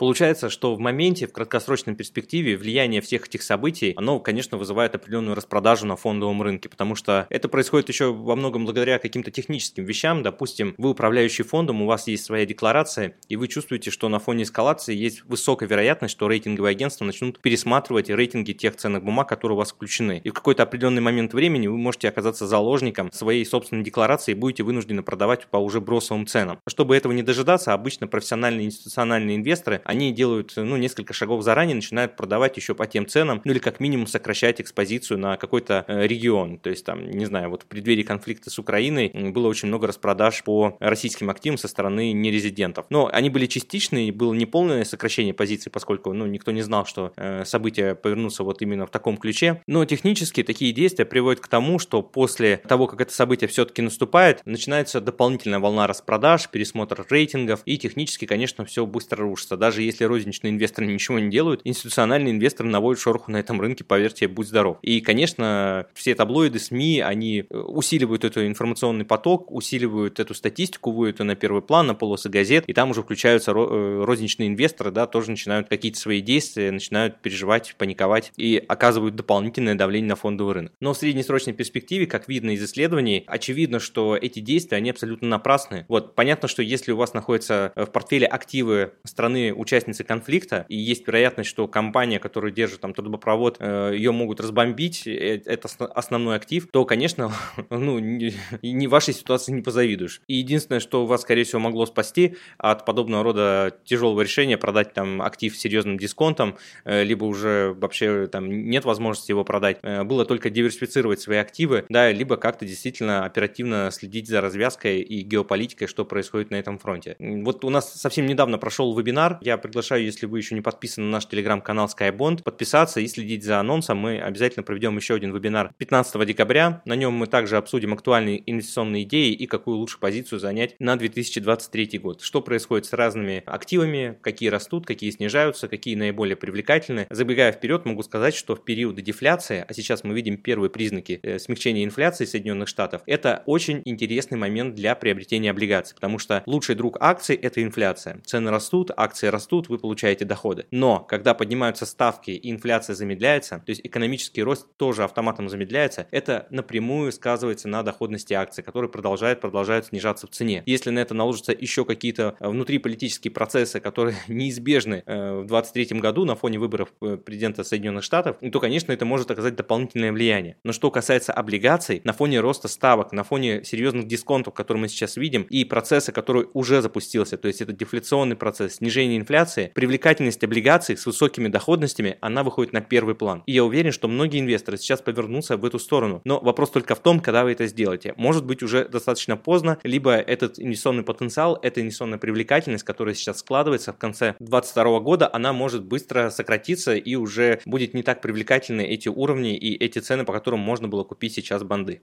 Получается, 0.00 0.48
что 0.48 0.74
в 0.74 0.80
моменте, 0.80 1.26
в 1.26 1.32
краткосрочной 1.34 1.94
перспективе, 1.94 2.56
влияние 2.56 3.02
всех 3.02 3.26
этих 3.26 3.42
событий, 3.42 3.92
оно, 3.98 4.18
конечно, 4.18 4.56
вызывает 4.56 4.94
определенную 4.94 5.34
распродажу 5.34 5.84
на 5.84 5.96
фондовом 5.96 6.40
рынке, 6.40 6.70
потому 6.70 6.94
что 6.94 7.26
это 7.28 7.50
происходит 7.50 7.90
еще 7.90 8.10
во 8.10 8.34
многом 8.34 8.64
благодаря 8.64 8.98
каким-то 8.98 9.30
техническим 9.30 9.84
вещам. 9.84 10.22
Допустим, 10.22 10.74
вы 10.78 10.88
управляющий 10.88 11.42
фондом, 11.42 11.82
у 11.82 11.86
вас 11.86 12.06
есть 12.06 12.24
своя 12.24 12.46
декларация, 12.46 13.18
и 13.28 13.36
вы 13.36 13.46
чувствуете, 13.46 13.90
что 13.90 14.08
на 14.08 14.20
фоне 14.20 14.44
эскалации 14.44 14.96
есть 14.96 15.22
высокая 15.26 15.68
вероятность, 15.68 16.12
что 16.12 16.28
рейтинговые 16.28 16.70
агентства 16.70 17.04
начнут 17.04 17.38
пересматривать 17.38 18.08
рейтинги 18.08 18.52
тех 18.52 18.76
ценных 18.76 19.04
бумаг, 19.04 19.28
которые 19.28 19.56
у 19.56 19.58
вас 19.58 19.72
включены. 19.72 20.22
И 20.24 20.30
в 20.30 20.32
какой-то 20.32 20.62
определенный 20.62 21.02
момент 21.02 21.34
времени 21.34 21.66
вы 21.66 21.76
можете 21.76 22.08
оказаться 22.08 22.46
заложником 22.46 23.12
своей 23.12 23.44
собственной 23.44 23.84
декларации 23.84 24.32
и 24.32 24.34
будете 24.34 24.62
вынуждены 24.62 25.02
продавать 25.02 25.46
по 25.48 25.58
уже 25.58 25.82
бросовым 25.82 26.26
ценам. 26.26 26.58
Чтобы 26.66 26.96
этого 26.96 27.12
не 27.12 27.22
дожидаться, 27.22 27.74
обычно 27.74 28.06
профессиональные 28.06 28.64
институциональные 28.64 29.36
инвесторы, 29.36 29.82
они 29.90 30.12
делают 30.12 30.52
ну, 30.56 30.76
несколько 30.76 31.12
шагов 31.12 31.42
заранее, 31.42 31.74
начинают 31.74 32.16
продавать 32.16 32.56
еще 32.56 32.74
по 32.76 32.86
тем 32.86 33.06
ценам, 33.06 33.42
ну 33.44 33.50
или 33.50 33.58
как 33.58 33.80
минимум 33.80 34.06
сокращать 34.06 34.60
экспозицию 34.60 35.18
на 35.18 35.36
какой-то 35.36 35.84
э, 35.88 36.06
регион. 36.06 36.58
То 36.58 36.70
есть 36.70 36.86
там, 36.86 37.10
не 37.10 37.26
знаю, 37.26 37.50
вот 37.50 37.64
в 37.64 37.66
преддверии 37.66 38.04
конфликта 38.04 38.50
с 38.50 38.58
Украиной 38.58 39.08
было 39.08 39.48
очень 39.48 39.66
много 39.66 39.88
распродаж 39.88 40.44
по 40.44 40.76
российским 40.78 41.28
активам 41.28 41.58
со 41.58 41.66
стороны 41.66 42.12
нерезидентов. 42.12 42.86
Но 42.88 43.10
они 43.12 43.30
были 43.30 43.46
частичные, 43.46 44.12
было 44.12 44.32
не 44.32 44.46
полное 44.46 44.84
сокращение 44.84 45.34
позиций, 45.34 45.72
поскольку 45.72 46.12
ну, 46.12 46.26
никто 46.26 46.52
не 46.52 46.62
знал, 46.62 46.86
что 46.86 47.12
э, 47.16 47.44
события 47.44 47.96
повернутся 47.96 48.44
вот 48.44 48.62
именно 48.62 48.86
в 48.86 48.90
таком 48.90 49.16
ключе. 49.16 49.60
Но 49.66 49.84
технически 49.84 50.44
такие 50.44 50.72
действия 50.72 51.04
приводят 51.04 51.40
к 51.40 51.48
тому, 51.48 51.80
что 51.80 52.02
после 52.02 52.58
того, 52.58 52.86
как 52.86 53.00
это 53.00 53.12
событие 53.12 53.48
все-таки 53.48 53.82
наступает, 53.82 54.40
начинается 54.44 55.00
дополнительная 55.00 55.58
волна 55.58 55.88
распродаж, 55.88 56.48
пересмотр 56.48 57.04
рейтингов, 57.10 57.62
и 57.64 57.76
технически, 57.76 58.26
конечно, 58.26 58.64
все 58.64 58.86
быстро 58.86 59.22
рушится. 59.22 59.56
Даже 59.56 59.79
даже 59.80 59.86
если 59.86 60.04
розничные 60.04 60.52
инвесторы 60.52 60.86
ничего 60.86 61.18
не 61.18 61.30
делают, 61.30 61.62
институциональные 61.64 62.32
инвесторы 62.32 62.68
наводят 62.68 63.00
шороху 63.00 63.30
на 63.30 63.38
этом 63.38 63.60
рынке, 63.60 63.82
поверьте, 63.82 64.28
будь 64.28 64.46
здоров. 64.46 64.76
И, 64.82 65.00
конечно, 65.00 65.86
все 65.94 66.14
таблоиды, 66.14 66.58
СМИ, 66.58 67.00
они 67.00 67.46
э, 67.48 67.56
усиливают 67.56 68.24
этот 68.24 68.46
информационный 68.46 69.06
поток, 69.06 69.50
усиливают 69.50 70.20
эту 70.20 70.34
статистику, 70.34 70.90
выводят 70.90 71.20
ее 71.20 71.24
на 71.24 71.34
первый 71.34 71.62
план, 71.62 71.86
на 71.86 71.94
полосы 71.94 72.28
газет, 72.28 72.64
и 72.66 72.74
там 72.74 72.90
уже 72.90 73.02
включаются 73.02 73.52
э, 73.52 74.04
розничные 74.04 74.48
инвесторы, 74.48 74.90
да, 74.90 75.06
тоже 75.06 75.30
начинают 75.30 75.68
какие-то 75.68 75.98
свои 75.98 76.20
действия, 76.20 76.70
начинают 76.70 77.20
переживать, 77.22 77.74
паниковать 77.78 78.32
и 78.36 78.62
оказывают 78.68 79.16
дополнительное 79.16 79.76
давление 79.76 80.10
на 80.10 80.16
фондовый 80.16 80.54
рынок. 80.54 80.72
Но 80.80 80.92
в 80.92 80.98
среднесрочной 80.98 81.54
перспективе, 81.54 82.06
как 82.06 82.28
видно 82.28 82.50
из 82.50 82.62
исследований, 82.62 83.24
очевидно, 83.26 83.80
что 83.80 84.16
эти 84.20 84.40
действия, 84.40 84.76
они 84.76 84.90
абсолютно 84.90 85.28
напрасны. 85.28 85.86
Вот, 85.88 86.14
понятно, 86.14 86.48
что 86.48 86.62
если 86.62 86.92
у 86.92 86.96
вас 86.96 87.14
находятся 87.14 87.72
в 87.76 87.86
портфеле 87.86 88.26
активы 88.26 88.92
страны 89.04 89.54
участницы 89.60 90.04
конфликта, 90.04 90.64
и 90.68 90.76
есть 90.76 91.06
вероятность, 91.06 91.50
что 91.50 91.68
компания, 91.68 92.18
которая 92.18 92.50
держит 92.50 92.80
там 92.80 92.94
трубопровод, 92.94 93.58
э, 93.60 93.92
ее 93.94 94.10
могут 94.10 94.40
разбомбить, 94.40 95.06
э, 95.06 95.42
это 95.44 95.68
основной 95.94 96.36
актив, 96.36 96.68
то, 96.72 96.84
конечно, 96.84 97.32
ну, 97.70 97.98
не 97.98 98.86
вашей 98.86 99.12
ситуации 99.12 99.52
не 99.52 99.60
позавидуешь. 99.60 100.22
И 100.26 100.36
единственное, 100.36 100.80
что 100.80 101.04
вас, 101.04 101.22
скорее 101.22 101.44
всего, 101.44 101.60
могло 101.60 101.84
спасти 101.84 102.36
от 102.56 102.86
подобного 102.86 103.22
рода 103.22 103.76
тяжелого 103.84 104.22
решения 104.22 104.56
продать 104.56 104.94
там 104.94 105.20
актив 105.20 105.54
с 105.54 105.60
серьезным 105.60 105.98
дисконтом, 105.98 106.56
э, 106.84 107.04
либо 107.04 107.24
уже 107.24 107.74
вообще 107.78 108.26
там 108.28 108.48
нет 108.48 108.84
возможности 108.84 109.30
его 109.30 109.44
продать, 109.44 109.78
было 109.82 110.24
только 110.24 110.48
диверсифицировать 110.48 111.20
свои 111.20 111.38
активы, 111.38 111.84
да, 111.88 112.10
либо 112.10 112.36
как-то 112.36 112.64
действительно 112.64 113.24
оперативно 113.26 113.90
следить 113.92 114.28
за 114.28 114.40
развязкой 114.40 115.00
и 115.00 115.20
геополитикой, 115.20 115.86
что 115.86 116.04
происходит 116.04 116.50
на 116.50 116.56
этом 116.56 116.78
фронте. 116.78 117.16
Вот 117.18 117.64
у 117.64 117.70
нас 117.70 117.92
совсем 117.92 118.26
недавно 118.26 118.58
прошел 118.58 118.96
вебинар, 118.96 119.38
я 119.42 119.49
приглашаю, 119.56 120.04
если 120.04 120.26
вы 120.26 120.38
еще 120.38 120.54
не 120.54 120.60
подписаны 120.60 121.06
на 121.06 121.12
наш 121.12 121.26
телеграм-канал 121.26 121.86
SkyBond, 121.86 122.42
подписаться 122.42 123.00
и 123.00 123.08
следить 123.08 123.44
за 123.44 123.60
анонсом. 123.60 123.98
Мы 123.98 124.20
обязательно 124.20 124.62
проведем 124.62 124.96
еще 124.96 125.14
один 125.14 125.34
вебинар 125.34 125.72
15 125.78 126.26
декабря. 126.26 126.82
На 126.84 126.96
нем 126.96 127.14
мы 127.14 127.26
также 127.26 127.56
обсудим 127.56 127.92
актуальные 127.92 128.42
инвестиционные 128.50 129.04
идеи 129.04 129.32
и 129.32 129.46
какую 129.46 129.76
лучше 129.78 129.98
позицию 129.98 130.38
занять 130.38 130.74
на 130.78 130.96
2023 130.96 131.98
год. 131.98 132.20
Что 132.22 132.40
происходит 132.40 132.86
с 132.86 132.92
разными 132.92 133.42
активами, 133.46 134.18
какие 134.22 134.48
растут, 134.48 134.86
какие 134.86 135.10
снижаются, 135.10 135.68
какие 135.68 135.94
наиболее 135.94 136.36
привлекательны. 136.36 137.06
Забегая 137.10 137.52
вперед, 137.52 137.84
могу 137.84 138.02
сказать, 138.02 138.34
что 138.34 138.56
в 138.56 138.64
периоды 138.64 139.02
дефляции, 139.02 139.64
а 139.66 139.72
сейчас 139.72 140.04
мы 140.04 140.14
видим 140.14 140.36
первые 140.36 140.70
признаки 140.70 141.20
э, 141.22 141.38
смягчения 141.38 141.84
инфляции 141.84 142.24
Соединенных 142.24 142.68
Штатов, 142.68 143.02
это 143.06 143.42
очень 143.46 143.82
интересный 143.84 144.38
момент 144.38 144.74
для 144.74 144.94
приобретения 144.94 145.50
облигаций, 145.50 145.94
потому 145.94 146.18
что 146.18 146.42
лучший 146.46 146.74
друг 146.74 146.96
акций– 147.00 147.36
это 147.42 147.62
инфляция. 147.62 148.20
Цены 148.24 148.50
растут, 148.50 148.90
акции 148.96 149.26
растут, 149.26 149.39
растут, 149.40 149.70
вы 149.70 149.78
получаете 149.78 150.26
доходы. 150.26 150.66
Но 150.70 151.00
когда 151.00 151.32
поднимаются 151.32 151.86
ставки 151.86 152.30
и 152.30 152.50
инфляция 152.50 152.94
замедляется, 152.94 153.62
то 153.64 153.70
есть 153.70 153.80
экономический 153.82 154.42
рост 154.42 154.66
тоже 154.76 155.02
автоматом 155.02 155.48
замедляется, 155.48 156.06
это 156.10 156.46
напрямую 156.50 157.10
сказывается 157.12 157.68
на 157.68 157.82
доходности 157.82 158.34
акций, 158.34 158.62
которые 158.62 158.90
продолжают, 158.90 159.40
продолжают 159.40 159.86
снижаться 159.86 160.26
в 160.26 160.30
цене. 160.30 160.62
Если 160.66 160.90
на 160.90 160.98
это 160.98 161.14
наложатся 161.14 161.52
еще 161.52 161.86
какие-то 161.86 162.36
э, 162.38 162.48
внутриполитические 162.48 163.32
процессы, 163.32 163.80
которые 163.80 164.16
неизбежны 164.28 165.02
э, 165.06 165.40
в 165.40 165.46
2023 165.46 165.98
году 166.00 166.24
на 166.26 166.34
фоне 166.34 166.58
выборов 166.58 166.92
э, 167.00 167.16
президента 167.16 167.64
Соединенных 167.64 168.04
Штатов, 168.04 168.36
то, 168.52 168.60
конечно, 168.60 168.92
это 168.92 169.06
может 169.06 169.30
оказать 169.30 169.56
дополнительное 169.56 170.12
влияние. 170.12 170.56
Но 170.64 170.72
что 170.72 170.90
касается 170.90 171.32
облигаций, 171.32 172.02
на 172.04 172.12
фоне 172.12 172.40
роста 172.40 172.68
ставок, 172.68 173.12
на 173.12 173.24
фоне 173.24 173.64
серьезных 173.64 174.06
дисконтов, 174.06 174.52
которые 174.52 174.82
мы 174.82 174.88
сейчас 174.88 175.16
видим, 175.16 175.42
и 175.44 175.64
процесса, 175.64 176.12
который 176.12 176.46
уже 176.52 176.82
запустился, 176.82 177.38
то 177.38 177.48
есть 177.48 177.62
это 177.62 177.72
дефляционный 177.72 178.36
процесс, 178.36 178.74
снижение 178.74 179.18
инфляции, 179.18 179.29
инфляции, 179.30 179.70
привлекательность 179.72 180.42
облигаций 180.42 180.96
с 180.96 181.06
высокими 181.06 181.46
доходностями, 181.46 182.18
она 182.20 182.42
выходит 182.42 182.72
на 182.72 182.80
первый 182.80 183.14
план. 183.14 183.44
И 183.46 183.52
я 183.52 183.64
уверен, 183.64 183.92
что 183.92 184.08
многие 184.08 184.40
инвесторы 184.40 184.76
сейчас 184.76 185.00
повернутся 185.02 185.56
в 185.56 185.64
эту 185.64 185.78
сторону. 185.78 186.20
Но 186.24 186.40
вопрос 186.40 186.70
только 186.70 186.96
в 186.96 186.98
том, 186.98 187.20
когда 187.20 187.44
вы 187.44 187.52
это 187.52 187.68
сделаете. 187.68 188.12
Может 188.16 188.44
быть 188.44 188.60
уже 188.64 188.88
достаточно 188.88 189.36
поздно, 189.36 189.78
либо 189.84 190.14
этот 190.14 190.58
инвестиционный 190.58 191.04
потенциал, 191.04 191.60
эта 191.62 191.80
инвестиционная 191.80 192.18
привлекательность, 192.18 192.82
которая 192.82 193.14
сейчас 193.14 193.38
складывается 193.38 193.92
в 193.92 193.98
конце 193.98 194.34
2022 194.40 194.98
года, 194.98 195.30
она 195.32 195.52
может 195.52 195.84
быстро 195.84 196.30
сократиться 196.30 196.96
и 196.96 197.14
уже 197.14 197.60
будет 197.66 197.94
не 197.94 198.02
так 198.02 198.22
привлекательны 198.22 198.82
эти 198.82 199.08
уровни 199.08 199.56
и 199.56 199.76
эти 199.76 200.00
цены, 200.00 200.24
по 200.24 200.32
которым 200.32 200.58
можно 200.58 200.88
было 200.88 201.04
купить 201.04 201.34
сейчас 201.34 201.62
банды. 201.62 202.00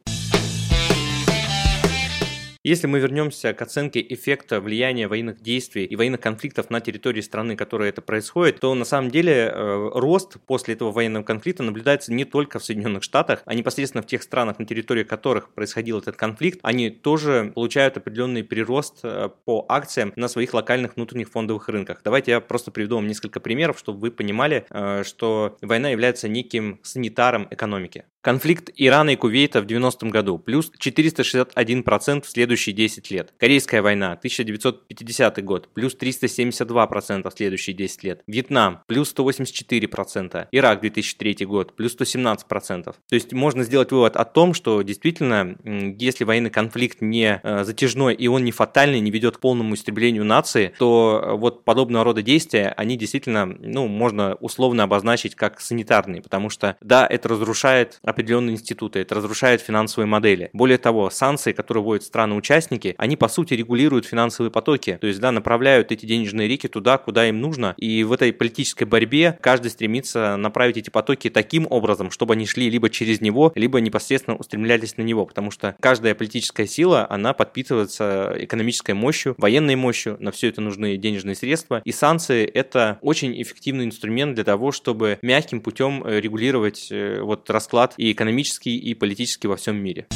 Если 2.68 2.86
мы 2.86 3.00
вернемся 3.00 3.54
к 3.54 3.62
оценке 3.62 4.06
эффекта 4.10 4.60
влияния 4.60 5.08
военных 5.08 5.42
действий 5.42 5.86
и 5.86 5.96
военных 5.96 6.20
конфликтов 6.20 6.70
на 6.70 6.82
территории 6.82 7.22
страны, 7.22 7.56
которая 7.56 7.88
это 7.88 8.02
происходит, 8.02 8.60
то 8.60 8.76
на 8.76 8.84
самом 8.84 9.10
деле 9.10 9.50
э, 9.50 9.90
рост 9.94 10.36
после 10.46 10.74
этого 10.74 10.92
военного 10.92 11.24
конфликта 11.24 11.64
наблюдается 11.64 12.12
не 12.12 12.26
только 12.26 12.60
в 12.60 12.66
Соединенных 12.66 13.04
Штатах, 13.04 13.42
а 13.46 13.54
непосредственно 13.54 14.02
в 14.02 14.06
тех 14.06 14.22
странах, 14.22 14.60
на 14.60 14.66
территории 14.66 15.06
которых 15.06 15.54
происходил 15.54 16.00
этот 16.00 16.18
конфликт, 16.18 16.60
они 16.62 16.90
тоже 16.90 17.54
получают 17.56 17.96
определенный 17.96 18.44
прирост 18.44 19.00
э, 19.04 19.30
по 19.46 19.66
акциям 19.70 20.12
на 20.18 20.28
своих 20.28 20.54
локальных 20.54 20.98
внутренних 20.98 21.30
фондовых 21.30 21.70
рынках. 21.70 22.02
Давайте 22.04 22.32
я 22.32 22.42
просто 22.42 22.72
приведу 22.72 22.96
вам 22.96 23.08
несколько 23.08 23.40
примеров, 23.40 23.80
чтобы 23.80 24.00
вы 24.00 24.12
понимали, 24.12 24.66
э, 24.72 25.04
что 25.06 25.56
война 25.62 25.88
является 25.88 26.28
неким 26.28 26.82
санитаром 26.84 27.48
экономики. 27.50 28.04
Конфликт 28.28 28.72
Ирана 28.76 29.12
и 29.12 29.16
Кувейта 29.16 29.62
в 29.62 29.66
90-м 29.66 30.10
году, 30.10 30.38
плюс 30.38 30.70
461% 30.78 32.26
в 32.26 32.30
следующие 32.30 32.76
10 32.76 33.10
лет. 33.10 33.34
Корейская 33.38 33.82
война, 33.82 34.12
1950 34.12 35.42
год, 35.46 35.70
плюс 35.74 35.96
372% 35.96 37.30
в 37.30 37.34
следующие 37.34 37.74
10 37.74 38.04
лет. 38.04 38.24
Вьетнам, 38.28 38.82
плюс 38.86 39.16
184%. 39.16 40.48
Ирак, 40.52 40.82
2003 40.82 41.46
год, 41.46 41.74
плюс 41.78 41.96
117%. 41.96 42.84
То 42.84 42.94
есть 43.12 43.32
можно 43.32 43.64
сделать 43.64 43.92
вывод 43.94 44.18
о 44.18 44.26
том, 44.26 44.54
что 44.54 44.82
действительно, 44.82 45.56
если 45.64 46.26
военный 46.26 46.50
конфликт 46.50 47.00
не 47.00 47.40
э, 47.42 47.64
затяжной 47.64 48.14
и 48.14 48.28
он 48.28 48.44
не 48.44 48.52
фатальный, 48.52 49.00
не 49.00 49.10
ведет 49.10 49.38
к 49.38 49.40
полному 49.40 49.74
истреблению 49.74 50.26
нации, 50.26 50.74
то 50.78 51.24
э, 51.24 51.32
вот 51.38 51.64
подобного 51.64 52.04
рода 52.04 52.22
действия, 52.22 52.74
они 52.76 52.98
действительно, 52.98 53.46
ну, 53.46 53.88
можно 53.88 54.36
условно 54.42 54.84
обозначить 54.84 55.34
как 55.34 55.62
санитарные, 55.62 56.22
потому 56.22 56.50
что, 56.50 56.76
да, 56.82 57.08
это 57.10 57.30
разрушает 57.30 58.02
определенные 58.18 58.56
институты, 58.56 59.00
это 59.00 59.14
разрушает 59.14 59.62
финансовые 59.62 60.08
модели. 60.08 60.50
Более 60.52 60.80
того, 60.80 61.12
санкции, 61.12 61.52
которые 61.52 61.84
вводят 61.84 62.04
страны-участники, 62.04 62.96
они 62.98 63.16
по 63.16 63.28
сути 63.28 63.54
регулируют 63.54 64.08
финансовые 64.08 64.50
потоки, 64.50 64.98
то 65.00 65.06
есть 65.06 65.20
да, 65.20 65.32
направляют 65.32 65.92
эти 65.92 66.08
денежные 66.08 66.48
реки 66.48 66.68
туда, 66.68 66.98
куда 66.98 67.30
им 67.30 67.40
нужно, 67.42 67.76
и 67.78 68.04
в 68.04 68.12
этой 68.12 68.34
политической 68.34 68.86
борьбе 68.86 69.38
каждый 69.40 69.70
стремится 69.70 70.36
направить 70.36 70.78
эти 70.78 70.90
потоки 70.90 71.30
таким 71.30 71.68
образом, 71.70 72.10
чтобы 72.10 72.34
они 72.34 72.48
шли 72.48 72.72
либо 72.72 72.90
через 72.90 73.22
него, 73.22 73.52
либо 73.54 73.80
непосредственно 73.80 74.36
устремлялись 74.36 74.98
на 74.98 75.04
него, 75.04 75.28
потому 75.28 75.52
что 75.52 75.76
каждая 75.80 76.16
политическая 76.16 76.66
сила, 76.66 77.06
она 77.08 77.34
подпитывается 77.34 78.36
экономической 78.40 78.94
мощью, 78.94 79.36
военной 79.38 79.76
мощью, 79.76 80.18
на 80.20 80.32
все 80.32 80.48
это 80.48 80.62
нужны 80.62 80.98
денежные 80.98 81.36
средства, 81.36 81.84
и 81.86 81.92
санкции 81.92 82.46
это 82.46 82.98
очень 83.02 83.40
эффективный 83.40 83.86
инструмент 83.86 84.34
для 84.34 84.44
того, 84.44 84.72
чтобы 84.72 85.20
мягким 85.22 85.62
путем 85.62 86.04
э, 86.04 86.20
регулировать 86.20 86.88
э, 86.90 87.22
вот 87.22 87.48
расклад 87.52 87.94
и 87.98 88.07
экономический, 88.12 88.78
и 88.78 88.94
политический 88.94 89.48
во 89.48 89.56
всем 89.56 89.78
мире. 89.78 90.08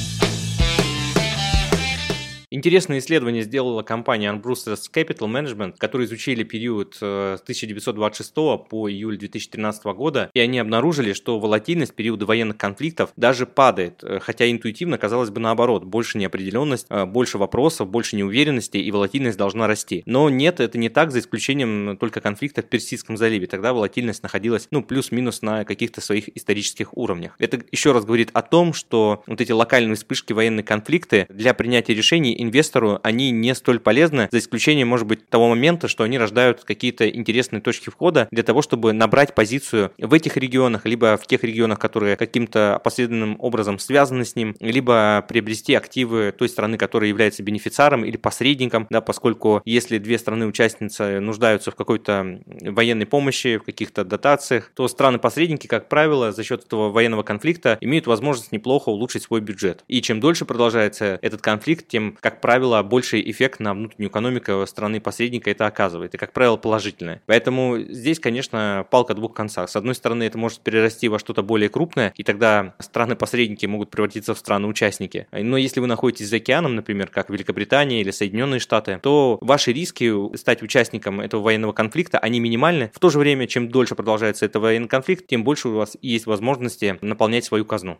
Интересное 2.53 2.99
исследование 2.99 3.43
сделала 3.43 3.81
компания 3.81 4.29
Unbrusters 4.29 4.81
Capital 4.93 5.31
Management, 5.31 5.75
которые 5.77 6.05
изучили 6.05 6.43
период 6.43 6.97
э, 6.99 7.37
с 7.39 7.41
1926 7.43 8.33
по 8.69 8.89
июль 8.89 9.17
2013 9.17 9.85
года, 9.85 10.29
и 10.33 10.41
они 10.41 10.59
обнаружили, 10.59 11.13
что 11.13 11.39
волатильность 11.39 11.95
периода 11.95 12.25
военных 12.25 12.57
конфликтов 12.57 13.13
даже 13.15 13.45
падает, 13.45 14.03
э, 14.03 14.19
хотя 14.19 14.51
интуитивно 14.51 14.97
казалось 14.97 15.29
бы 15.29 15.39
наоборот, 15.39 15.85
больше 15.85 16.17
неопределенность, 16.17 16.87
э, 16.89 17.05
больше 17.05 17.37
вопросов, 17.37 17.87
больше 17.87 18.17
неуверенности, 18.17 18.75
и 18.75 18.91
волатильность 18.91 19.37
должна 19.37 19.65
расти. 19.65 20.03
Но 20.05 20.29
нет, 20.29 20.59
это 20.59 20.77
не 20.77 20.89
так, 20.89 21.11
за 21.11 21.19
исключением 21.19 21.95
только 21.95 22.19
конфликта 22.19 22.63
в 22.63 22.65
Персидском 22.65 23.15
заливе. 23.15 23.47
Тогда 23.47 23.71
волатильность 23.71 24.23
находилась, 24.23 24.67
ну, 24.71 24.83
плюс-минус 24.83 25.41
на 25.41 25.63
каких-то 25.63 26.01
своих 26.01 26.27
исторических 26.35 26.97
уровнях. 26.97 27.33
Это 27.39 27.61
еще 27.71 27.93
раз 27.93 28.03
говорит 28.03 28.29
о 28.33 28.41
том, 28.41 28.73
что 28.73 29.23
вот 29.25 29.39
эти 29.39 29.53
локальные 29.53 29.95
вспышки 29.95 30.33
военные 30.33 30.65
конфликты 30.65 31.27
для 31.29 31.53
принятия 31.53 31.93
решений 31.93 32.40
инвестору 32.41 32.99
они 33.03 33.31
не 33.31 33.53
столь 33.55 33.79
полезны, 33.79 34.27
за 34.31 34.39
исключением, 34.39 34.87
может 34.87 35.07
быть, 35.07 35.27
того 35.27 35.49
момента, 35.49 35.87
что 35.87 36.03
они 36.03 36.17
рождают 36.17 36.63
какие-то 36.63 37.09
интересные 37.09 37.61
точки 37.61 37.89
входа 37.89 38.27
для 38.31 38.43
того, 38.43 38.61
чтобы 38.61 38.93
набрать 38.93 39.35
позицию 39.35 39.91
в 39.97 40.13
этих 40.13 40.37
регионах, 40.37 40.85
либо 40.85 41.17
в 41.17 41.27
тех 41.27 41.43
регионах, 41.43 41.79
которые 41.79 42.15
каким-то 42.15 42.75
опосредованным 42.75 43.35
образом 43.39 43.79
связаны 43.79 44.25
с 44.25 44.35
ним, 44.35 44.55
либо 44.59 45.25
приобрести 45.27 45.73
активы 45.75 46.33
той 46.37 46.49
страны, 46.49 46.77
которая 46.77 47.09
является 47.09 47.43
бенефициаром 47.43 48.05
или 48.05 48.17
посредником, 48.17 48.87
да, 48.89 49.01
поскольку 49.01 49.61
если 49.65 49.97
две 49.97 50.17
страны-участницы 50.17 51.19
нуждаются 51.19 51.71
в 51.71 51.75
какой-то 51.75 52.41
военной 52.61 53.05
помощи, 53.05 53.57
в 53.57 53.63
каких-то 53.63 54.03
дотациях, 54.03 54.71
то 54.75 54.87
страны-посредники, 54.87 55.67
как 55.67 55.89
правило, 55.89 56.31
за 56.31 56.43
счет 56.43 56.65
этого 56.65 56.89
военного 56.89 57.23
конфликта 57.23 57.77
имеют 57.81 58.07
возможность 58.07 58.51
неплохо 58.51 58.89
улучшить 58.89 59.23
свой 59.23 59.41
бюджет. 59.41 59.83
И 59.87 60.01
чем 60.01 60.19
дольше 60.19 60.45
продолжается 60.45 61.19
этот 61.21 61.41
конфликт, 61.41 61.87
тем, 61.87 62.17
как 62.19 62.30
правило, 62.39 62.81
больший 62.83 63.29
эффект 63.29 63.59
на 63.59 63.73
внутреннюю 63.73 64.09
экономику 64.09 64.65
страны-посредника 64.65 65.49
это 65.49 65.65
оказывает, 65.65 66.13
и, 66.13 66.17
как 66.17 66.31
правило, 66.31 66.55
положительное. 66.55 67.21
Поэтому 67.25 67.79
здесь, 67.79 68.19
конечно, 68.19 68.85
палка 68.89 69.13
двух 69.13 69.33
концах. 69.33 69.69
С 69.69 69.75
одной 69.75 69.95
стороны, 69.95 70.23
это 70.23 70.37
может 70.37 70.61
перерасти 70.61 71.09
во 71.09 71.19
что-то 71.19 71.43
более 71.43 71.69
крупное, 71.69 72.13
и 72.15 72.23
тогда 72.23 72.75
страны-посредники 72.79 73.65
могут 73.65 73.89
превратиться 73.89 74.33
в 74.33 74.37
страны-участники. 74.37 75.27
Но 75.31 75.57
если 75.57 75.79
вы 75.79 75.87
находитесь 75.87 76.29
за 76.29 76.37
океаном, 76.37 76.75
например, 76.75 77.07
как 77.07 77.29
Великобритания 77.29 78.01
или 78.01 78.11
Соединенные 78.11 78.59
Штаты, 78.59 78.99
то 79.01 79.37
ваши 79.41 79.73
риски 79.73 80.35
стать 80.37 80.61
участником 80.61 81.19
этого 81.19 81.41
военного 81.41 81.73
конфликта, 81.73 82.19
они 82.19 82.39
минимальны. 82.39 82.91
В 82.93 82.99
то 82.99 83.09
же 83.09 83.19
время, 83.19 83.47
чем 83.47 83.69
дольше 83.69 83.95
продолжается 83.95 84.45
этот 84.45 84.61
военный 84.61 84.87
конфликт, 84.87 85.27
тем 85.27 85.43
больше 85.43 85.69
у 85.69 85.73
вас 85.73 85.97
есть 86.01 86.25
возможности 86.25 86.97
наполнять 87.01 87.45
свою 87.45 87.65
казну. 87.65 87.97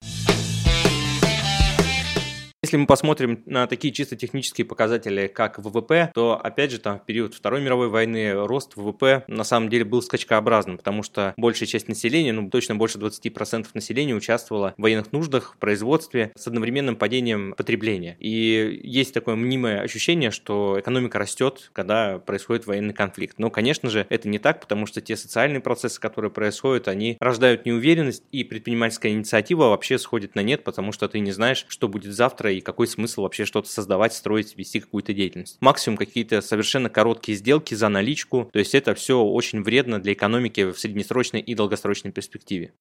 Если 2.72 2.80
мы 2.80 2.88
посмотрим 2.88 3.44
на 3.48 3.68
такие 3.68 3.94
чисто 3.94 4.16
технические 4.16 4.64
показатели, 4.64 5.28
как 5.28 5.60
ВВП, 5.60 6.10
то, 6.16 6.40
опять 6.42 6.72
же, 6.72 6.80
там 6.80 7.00
в 7.00 7.06
период 7.06 7.34
Второй 7.34 7.62
мировой 7.62 7.90
войны 7.90 8.32
рост 8.32 8.78
ВВП 8.78 9.26
на 9.28 9.44
самом 9.44 9.68
деле 9.68 9.84
был 9.84 10.02
скачкообразным, 10.02 10.78
потому 10.78 11.04
что 11.04 11.34
большая 11.36 11.68
часть 11.68 11.90
населения, 11.90 12.32
ну 12.32 12.50
точно 12.50 12.78
больше 12.78 12.98
20% 12.98 13.68
населения 13.74 14.16
участвовала 14.16 14.74
в 14.78 14.82
военных 14.82 15.12
нуждах, 15.12 15.56
в 15.56 15.58
производстве 15.58 16.32
с 16.38 16.48
одновременным 16.48 16.96
падением 16.96 17.56
потребления. 17.58 18.16
И 18.22 18.80
есть 18.86 19.14
такое 19.14 19.36
мнимое 19.36 19.82
ощущение, 19.82 20.32
что 20.32 20.80
экономика 20.80 21.20
растет, 21.20 21.72
когда 21.74 22.20
происходит 22.20 22.68
военный 22.68 22.94
конфликт. 22.94 23.38
Но, 23.38 23.50
конечно 23.50 23.90
же, 23.90 24.08
это 24.08 24.30
не 24.30 24.40
так, 24.40 24.62
потому 24.62 24.86
что 24.86 25.02
те 25.02 25.18
социальные 25.18 25.60
процессы, 25.60 26.00
которые 26.00 26.32
происходят, 26.32 26.88
они 26.88 27.18
рождают 27.20 27.66
неуверенность, 27.66 28.24
и 28.32 28.46
предпринимательская 28.46 29.12
инициатива 29.12 29.64
вообще 29.64 29.98
сходит 29.98 30.36
на 30.36 30.40
нет, 30.40 30.64
потому 30.64 30.94
что 30.94 31.10
ты 31.10 31.20
не 31.20 31.34
знаешь, 31.34 31.66
что 31.68 31.90
будет 31.90 32.14
завтра 32.14 32.54
и 32.54 32.61
какой 32.62 32.88
смысл 32.88 33.24
вообще 33.24 33.46
что-то 33.46 33.70
создавать, 33.70 34.14
строить, 34.14 34.58
вести 34.58 34.80
какую-то 34.80 35.14
деятельность. 35.14 35.58
Максимум 35.60 35.98
какие-то 35.98 36.42
совершенно 36.42 36.90
короткие 36.90 37.38
сделки 37.38 37.74
за 37.74 37.90
наличку, 37.90 38.50
то 38.52 38.60
есть 38.60 38.76
это 38.76 38.94
все 38.96 39.22
очень 39.22 39.64
вредно 39.64 40.02
для 40.02 40.14
экономики 40.14 40.72
в 40.72 40.80
среднесрочной 40.80 41.42
и 41.42 41.56
долгосрочной 41.56 42.12
перспективе. 42.12 42.74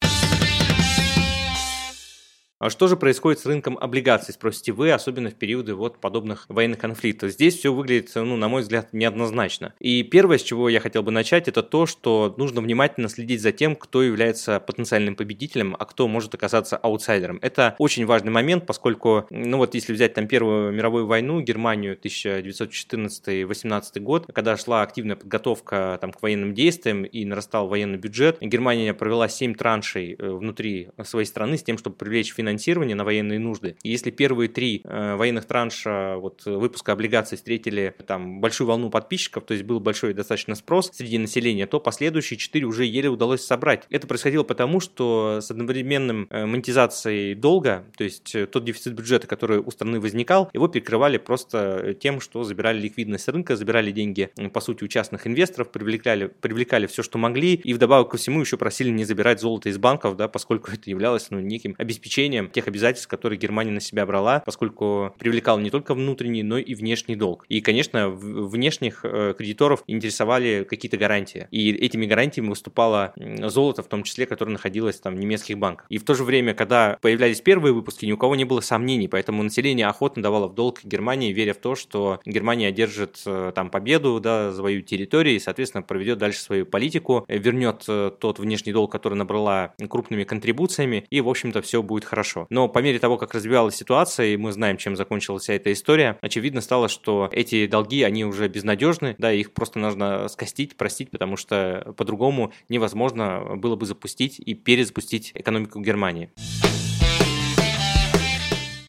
А 2.61 2.69
что 2.69 2.88
же 2.88 2.97
происходит 2.99 3.40
с 3.40 3.47
рынком 3.47 3.79
облигаций, 3.79 4.35
спросите 4.35 4.73
вы, 4.73 4.93
особенно 4.93 5.31
в 5.31 5.35
периоды 5.35 5.75
вот 5.75 5.99
подобных 5.99 6.45
военных 6.50 6.79
конфликтов? 6.79 7.31
Здесь 7.31 7.57
все 7.57 7.73
выглядит, 7.73 8.11
ну, 8.14 8.37
на 8.37 8.49
мой 8.49 8.61
взгляд, 8.61 8.93
неоднозначно. 8.93 9.73
И 9.81 10.02
первое, 10.02 10.37
с 10.37 10.43
чего 10.43 10.69
я 10.69 10.81
хотел 10.81 11.02
бы 11.02 11.11
начать, 11.11 11.49
это 11.49 11.62
то, 11.62 11.87
что 11.87 12.35
нужно 12.37 12.61
внимательно 12.61 13.09
следить 13.09 13.40
за 13.40 13.52
тем, 13.52 13.75
кто 13.75 14.02
является 14.02 14.61
потенциальным 14.61 15.17
победителем, 15.17 15.75
а 15.79 15.87
кто 15.87 16.07
может 16.07 16.35
оказаться 16.35 16.76
аутсайдером. 16.76 17.38
Это 17.40 17.76
очень 17.79 18.05
важный 18.05 18.31
момент, 18.31 18.67
поскольку, 18.67 19.26
ну 19.31 19.57
вот 19.57 19.75
если 19.75 19.95
взять 19.95 20.12
там 20.12 20.29
Первую 20.29 20.71
мировую 20.71 21.07
войну, 21.07 21.40
Германию 21.40 21.99
1914-18 21.99 24.00
год, 24.00 24.26
когда 24.35 24.59
шла 24.59 24.83
активная 24.83 25.17
подготовка 25.17 25.97
там 25.99 26.12
к 26.12 26.21
военным 26.21 26.52
действиям 26.52 27.05
и 27.05 27.25
нарастал 27.25 27.69
военный 27.69 27.97
бюджет, 27.97 28.37
Германия 28.43 28.93
провела 28.93 29.31
7 29.31 29.55
траншей 29.55 30.14
э, 30.19 30.31
внутри 30.31 30.90
своей 31.05 31.25
страны 31.25 31.57
с 31.57 31.62
тем, 31.62 31.79
чтобы 31.79 31.97
привлечь 31.97 32.35
финансирование 32.35 32.50
финансирование 32.50 32.97
на 32.97 33.04
военные 33.04 33.38
нужды. 33.38 33.76
И 33.83 33.90
если 33.90 34.11
первые 34.11 34.49
три 34.49 34.83
э, 34.85 35.14
военных 35.16 35.45
транша 35.45 36.16
вот, 36.16 36.45
выпуска 36.45 36.92
облигаций 36.92 37.37
встретили 37.37 37.95
там 38.07 38.40
большую 38.40 38.69
волну 38.69 38.90
подписчиков, 38.90 39.45
то 39.45 39.54
есть 39.54 39.64
был 39.64 39.80
большой 39.80 40.14
достаточно 40.14 40.54
спрос 40.54 40.90
среди 40.92 41.19
населения, 41.19 41.66
то 41.66 41.80
последующие 41.80 42.38
четыре 42.38 42.66
уже 42.66 42.85
еле 42.85 43.09
удалось 43.09 43.42
собрать. 43.42 43.85
Это 43.90 44.07
происходило 44.07 44.42
потому, 44.42 44.80
что 44.80 45.40
с 45.40 45.50
одновременным 45.50 46.26
э, 46.30 46.47
монетизацией 46.47 47.35
долга, 47.35 47.85
то 47.97 48.04
есть 48.04 48.35
э, 48.35 48.47
тот 48.47 48.64
дефицит 48.64 48.95
бюджета, 48.95 49.26
который 49.26 49.59
у 49.59 49.71
страны 49.71 50.00
возникал, 50.00 50.50
его 50.52 50.69
перекрывали 50.69 51.19
просто 51.19 51.95
тем, 52.00 52.21
что 52.21 52.42
забирали 52.45 52.80
ликвидность 52.80 53.28
рынка, 53.28 53.57
забирали 53.57 53.90
деньги, 53.92 54.30
по 54.52 54.61
сути, 54.61 54.85
у 54.85 54.88
частных 54.88 55.26
инвесторов, 55.26 55.71
привлекали, 55.71 56.26
привлекали 56.26 56.87
все, 56.87 57.02
что 57.02 57.19
могли, 57.19 57.54
и 57.54 57.75
вдобавок 57.75 58.11
ко 58.11 58.16
всему 58.16 58.40
еще 58.40 58.57
просили 58.57 58.90
не 58.90 59.04
забирать 59.04 59.40
золото 59.40 59.69
из 59.69 59.78
банков, 59.78 60.16
да, 60.16 60.28
поскольку 60.28 60.71
это 60.73 60.90
являлось 60.90 61.30
ну, 61.30 61.38
неким 61.40 61.75
обеспечением 61.78 62.39
тех 62.49 62.68
обязательств, 62.68 63.09
которые 63.09 63.38
Германия 63.38 63.73
на 63.73 63.80
себя 63.80 64.06
брала, 64.06 64.42
поскольку 64.44 65.14
привлекал 65.18 65.59
не 65.59 65.70
только 65.70 65.94
внутренний, 65.94 66.42
но 66.42 66.59
и 66.59 66.75
внешний 66.75 67.16
долг. 67.16 67.44
И, 67.49 67.61
конечно, 67.61 68.09
внешних 68.09 69.00
э, 69.04 69.35
кредиторов 69.37 69.82
интересовали 69.87 70.66
какие-то 70.68 70.97
гарантии. 70.97 71.49
И 71.50 71.70
этими 71.73 72.06
гарантиями 72.06 72.49
выступало 72.49 73.12
золото, 73.16 73.82
в 73.82 73.88
том 73.88 74.02
числе, 74.02 74.26
которое 74.26 74.52
находилось 74.52 75.00
там 75.00 75.14
в 75.14 75.18
немецких 75.18 75.59
банках. 75.59 75.87
И 75.88 75.99
в 75.99 76.04
то 76.04 76.14
же 76.14 76.25
время, 76.25 76.54
когда 76.54 76.99
появлялись 77.00 77.40
первые 77.40 77.73
выпуски, 77.73 78.06
ни 78.06 78.12
у 78.12 78.16
кого 78.16 78.37
не 78.37 78.44
было 78.44 78.61
сомнений, 78.61 79.09
поэтому 79.09 79.42
население 79.42 79.87
охотно 79.87 80.23
давало 80.23 80.49
в 80.49 80.54
долг 80.54 80.80
Германии, 80.85 81.32
веря 81.32 81.54
в 81.54 81.59
то, 81.59 81.75
что 81.75 82.20
Германия 82.25 82.68
одержит 82.68 83.20
э, 83.26 83.52
там 83.54 83.70
победу, 83.70 84.20
да, 84.20 84.52
свою 84.52 84.82
территорию 84.82 85.37
и, 85.37 85.38
соответственно, 85.38 85.82
проведет 85.82 86.18
дальше 86.18 86.40
свою 86.40 86.66
политику, 86.66 87.25
вернет 87.28 87.85
э, 87.88 88.11
тот 88.18 88.38
внешний 88.38 88.73
долг, 88.73 88.92
который 88.92 89.14
набрала 89.14 89.75
крупными 89.88 90.25
контрибуциями, 90.25 91.04
и, 91.11 91.20
в 91.20 91.28
общем-то, 91.28 91.62
все 91.62 91.82
будет 91.82 92.04
хорошо. 92.04 92.29
Но 92.50 92.68
по 92.68 92.78
мере 92.80 92.99
того, 92.99 93.16
как 93.16 93.34
развивалась 93.34 93.76
ситуация, 93.76 94.26
и 94.26 94.37
мы 94.37 94.52
знаем, 94.52 94.76
чем 94.76 94.96
закончилась 94.96 95.44
вся 95.44 95.54
эта 95.54 95.72
история, 95.72 96.18
очевидно 96.20 96.60
стало, 96.60 96.88
что 96.88 97.28
эти 97.32 97.66
долги, 97.66 98.02
они 98.02 98.25
уже 98.25 98.49
безнадежны, 98.49 99.14
да, 99.18 99.32
их 99.32 99.52
просто 99.52 99.78
нужно 99.78 100.28
скостить, 100.28 100.76
простить, 100.76 101.10
потому 101.10 101.37
что 101.37 101.94
по-другому 101.96 102.52
невозможно 102.68 103.56
было 103.56 103.76
бы 103.76 103.87
запустить 103.87 104.38
и 104.38 104.54
перезапустить 104.54 105.32
экономику 105.34 105.80
Германии. 105.80 106.30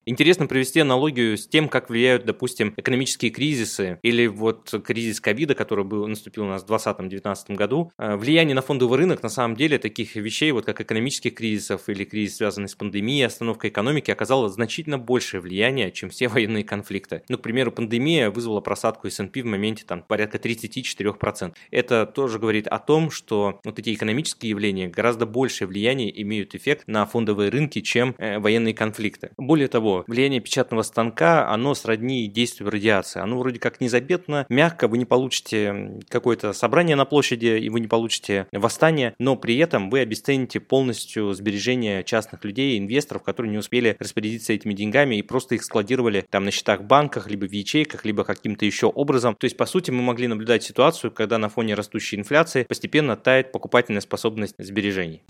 Интересно 0.03 0.47
привести 0.47 0.79
аналогию 0.79 1.37
с 1.37 1.47
тем, 1.47 1.69
как 1.69 1.91
влияют, 1.91 2.25
допустим, 2.25 2.73
экономические 2.75 3.29
кризисы 3.29 3.99
или 4.01 4.25
вот 4.25 4.73
кризис 4.83 5.21
ковида, 5.21 5.53
который 5.53 5.85
был, 5.85 6.07
наступил 6.07 6.45
у 6.45 6.47
нас 6.47 6.63
в 6.63 6.71
2020-2019 6.71 7.53
году. 7.55 7.91
Э, 7.99 8.15
влияние 8.15 8.55
на 8.55 8.63
фондовый 8.63 8.97
рынок, 8.97 9.21
на 9.21 9.29
самом 9.29 9.55
деле, 9.55 9.77
таких 9.77 10.15
вещей, 10.15 10.51
вот 10.53 10.65
как 10.65 10.81
экономических 10.81 11.35
кризисов 11.35 11.87
или 11.87 12.03
кризис, 12.03 12.37
связанный 12.37 12.67
с 12.67 12.73
пандемией, 12.73 13.27
остановкой 13.27 13.69
экономики, 13.69 14.09
оказало 14.09 14.49
значительно 14.49 14.97
большее 14.97 15.39
влияние, 15.39 15.91
чем 15.91 16.09
все 16.09 16.27
военные 16.29 16.63
конфликты. 16.63 17.21
Ну, 17.29 17.37
к 17.37 17.43
примеру, 17.43 17.71
пандемия 17.71 18.31
вызвала 18.31 18.59
просадку 18.59 19.07
S&P 19.07 19.43
в 19.43 19.45
моменте 19.45 19.83
там 19.85 20.01
порядка 20.01 20.39
34%. 20.39 21.53
Это 21.69 22.07
тоже 22.07 22.39
говорит 22.39 22.65
о 22.65 22.79
том, 22.79 23.11
что 23.11 23.59
вот 23.63 23.77
эти 23.77 23.93
экономические 23.93 24.49
явления 24.49 24.87
гораздо 24.87 25.27
большее 25.27 25.67
влияние 25.67 26.21
имеют 26.23 26.55
эффект 26.55 26.85
на 26.87 27.05
фондовые 27.05 27.51
рынки, 27.51 27.81
чем 27.81 28.15
э, 28.17 28.39
военные 28.39 28.73
конфликты. 28.73 29.29
Более 29.37 29.67
того, 29.67 29.90
влияние 30.07 30.39
печатного 30.39 30.83
станка, 30.83 31.49
оно 31.49 31.73
сродни 31.75 32.27
действию 32.27 32.69
радиации. 32.69 33.19
Оно 33.21 33.37
вроде 33.39 33.59
как 33.59 33.81
незаметно, 33.81 34.45
мягко, 34.49 34.87
вы 34.87 34.97
не 34.97 35.05
получите 35.05 35.99
какое-то 36.09 36.53
собрание 36.53 36.95
на 36.95 37.05
площади, 37.05 37.59
и 37.59 37.69
вы 37.69 37.79
не 37.79 37.87
получите 37.87 38.47
восстание, 38.51 39.13
но 39.19 39.35
при 39.35 39.57
этом 39.57 39.89
вы 39.89 39.99
обесцените 39.99 40.59
полностью 40.59 41.33
сбережения 41.33 42.03
частных 42.03 42.43
людей, 42.43 42.77
инвесторов, 42.77 43.23
которые 43.23 43.51
не 43.51 43.57
успели 43.57 43.95
распорядиться 43.99 44.53
этими 44.53 44.73
деньгами 44.73 45.15
и 45.15 45.21
просто 45.21 45.55
их 45.55 45.63
складировали 45.63 46.25
там 46.29 46.45
на 46.45 46.51
счетах 46.51 46.81
в 46.81 46.85
банках, 46.85 47.29
либо 47.29 47.45
в 47.45 47.51
ячейках, 47.51 48.05
либо 48.05 48.23
каким-то 48.23 48.65
еще 48.65 48.87
образом. 48.87 49.35
То 49.35 49.45
есть, 49.45 49.57
по 49.57 49.65
сути, 49.65 49.91
мы 49.91 50.01
могли 50.01 50.27
наблюдать 50.27 50.63
ситуацию, 50.63 51.11
когда 51.11 51.37
на 51.37 51.49
фоне 51.49 51.75
растущей 51.75 52.17
инфляции 52.17 52.63
постепенно 52.63 53.15
тает 53.15 53.51
покупательная 53.51 54.01
способность 54.01 54.55
сбережений. 54.57 55.21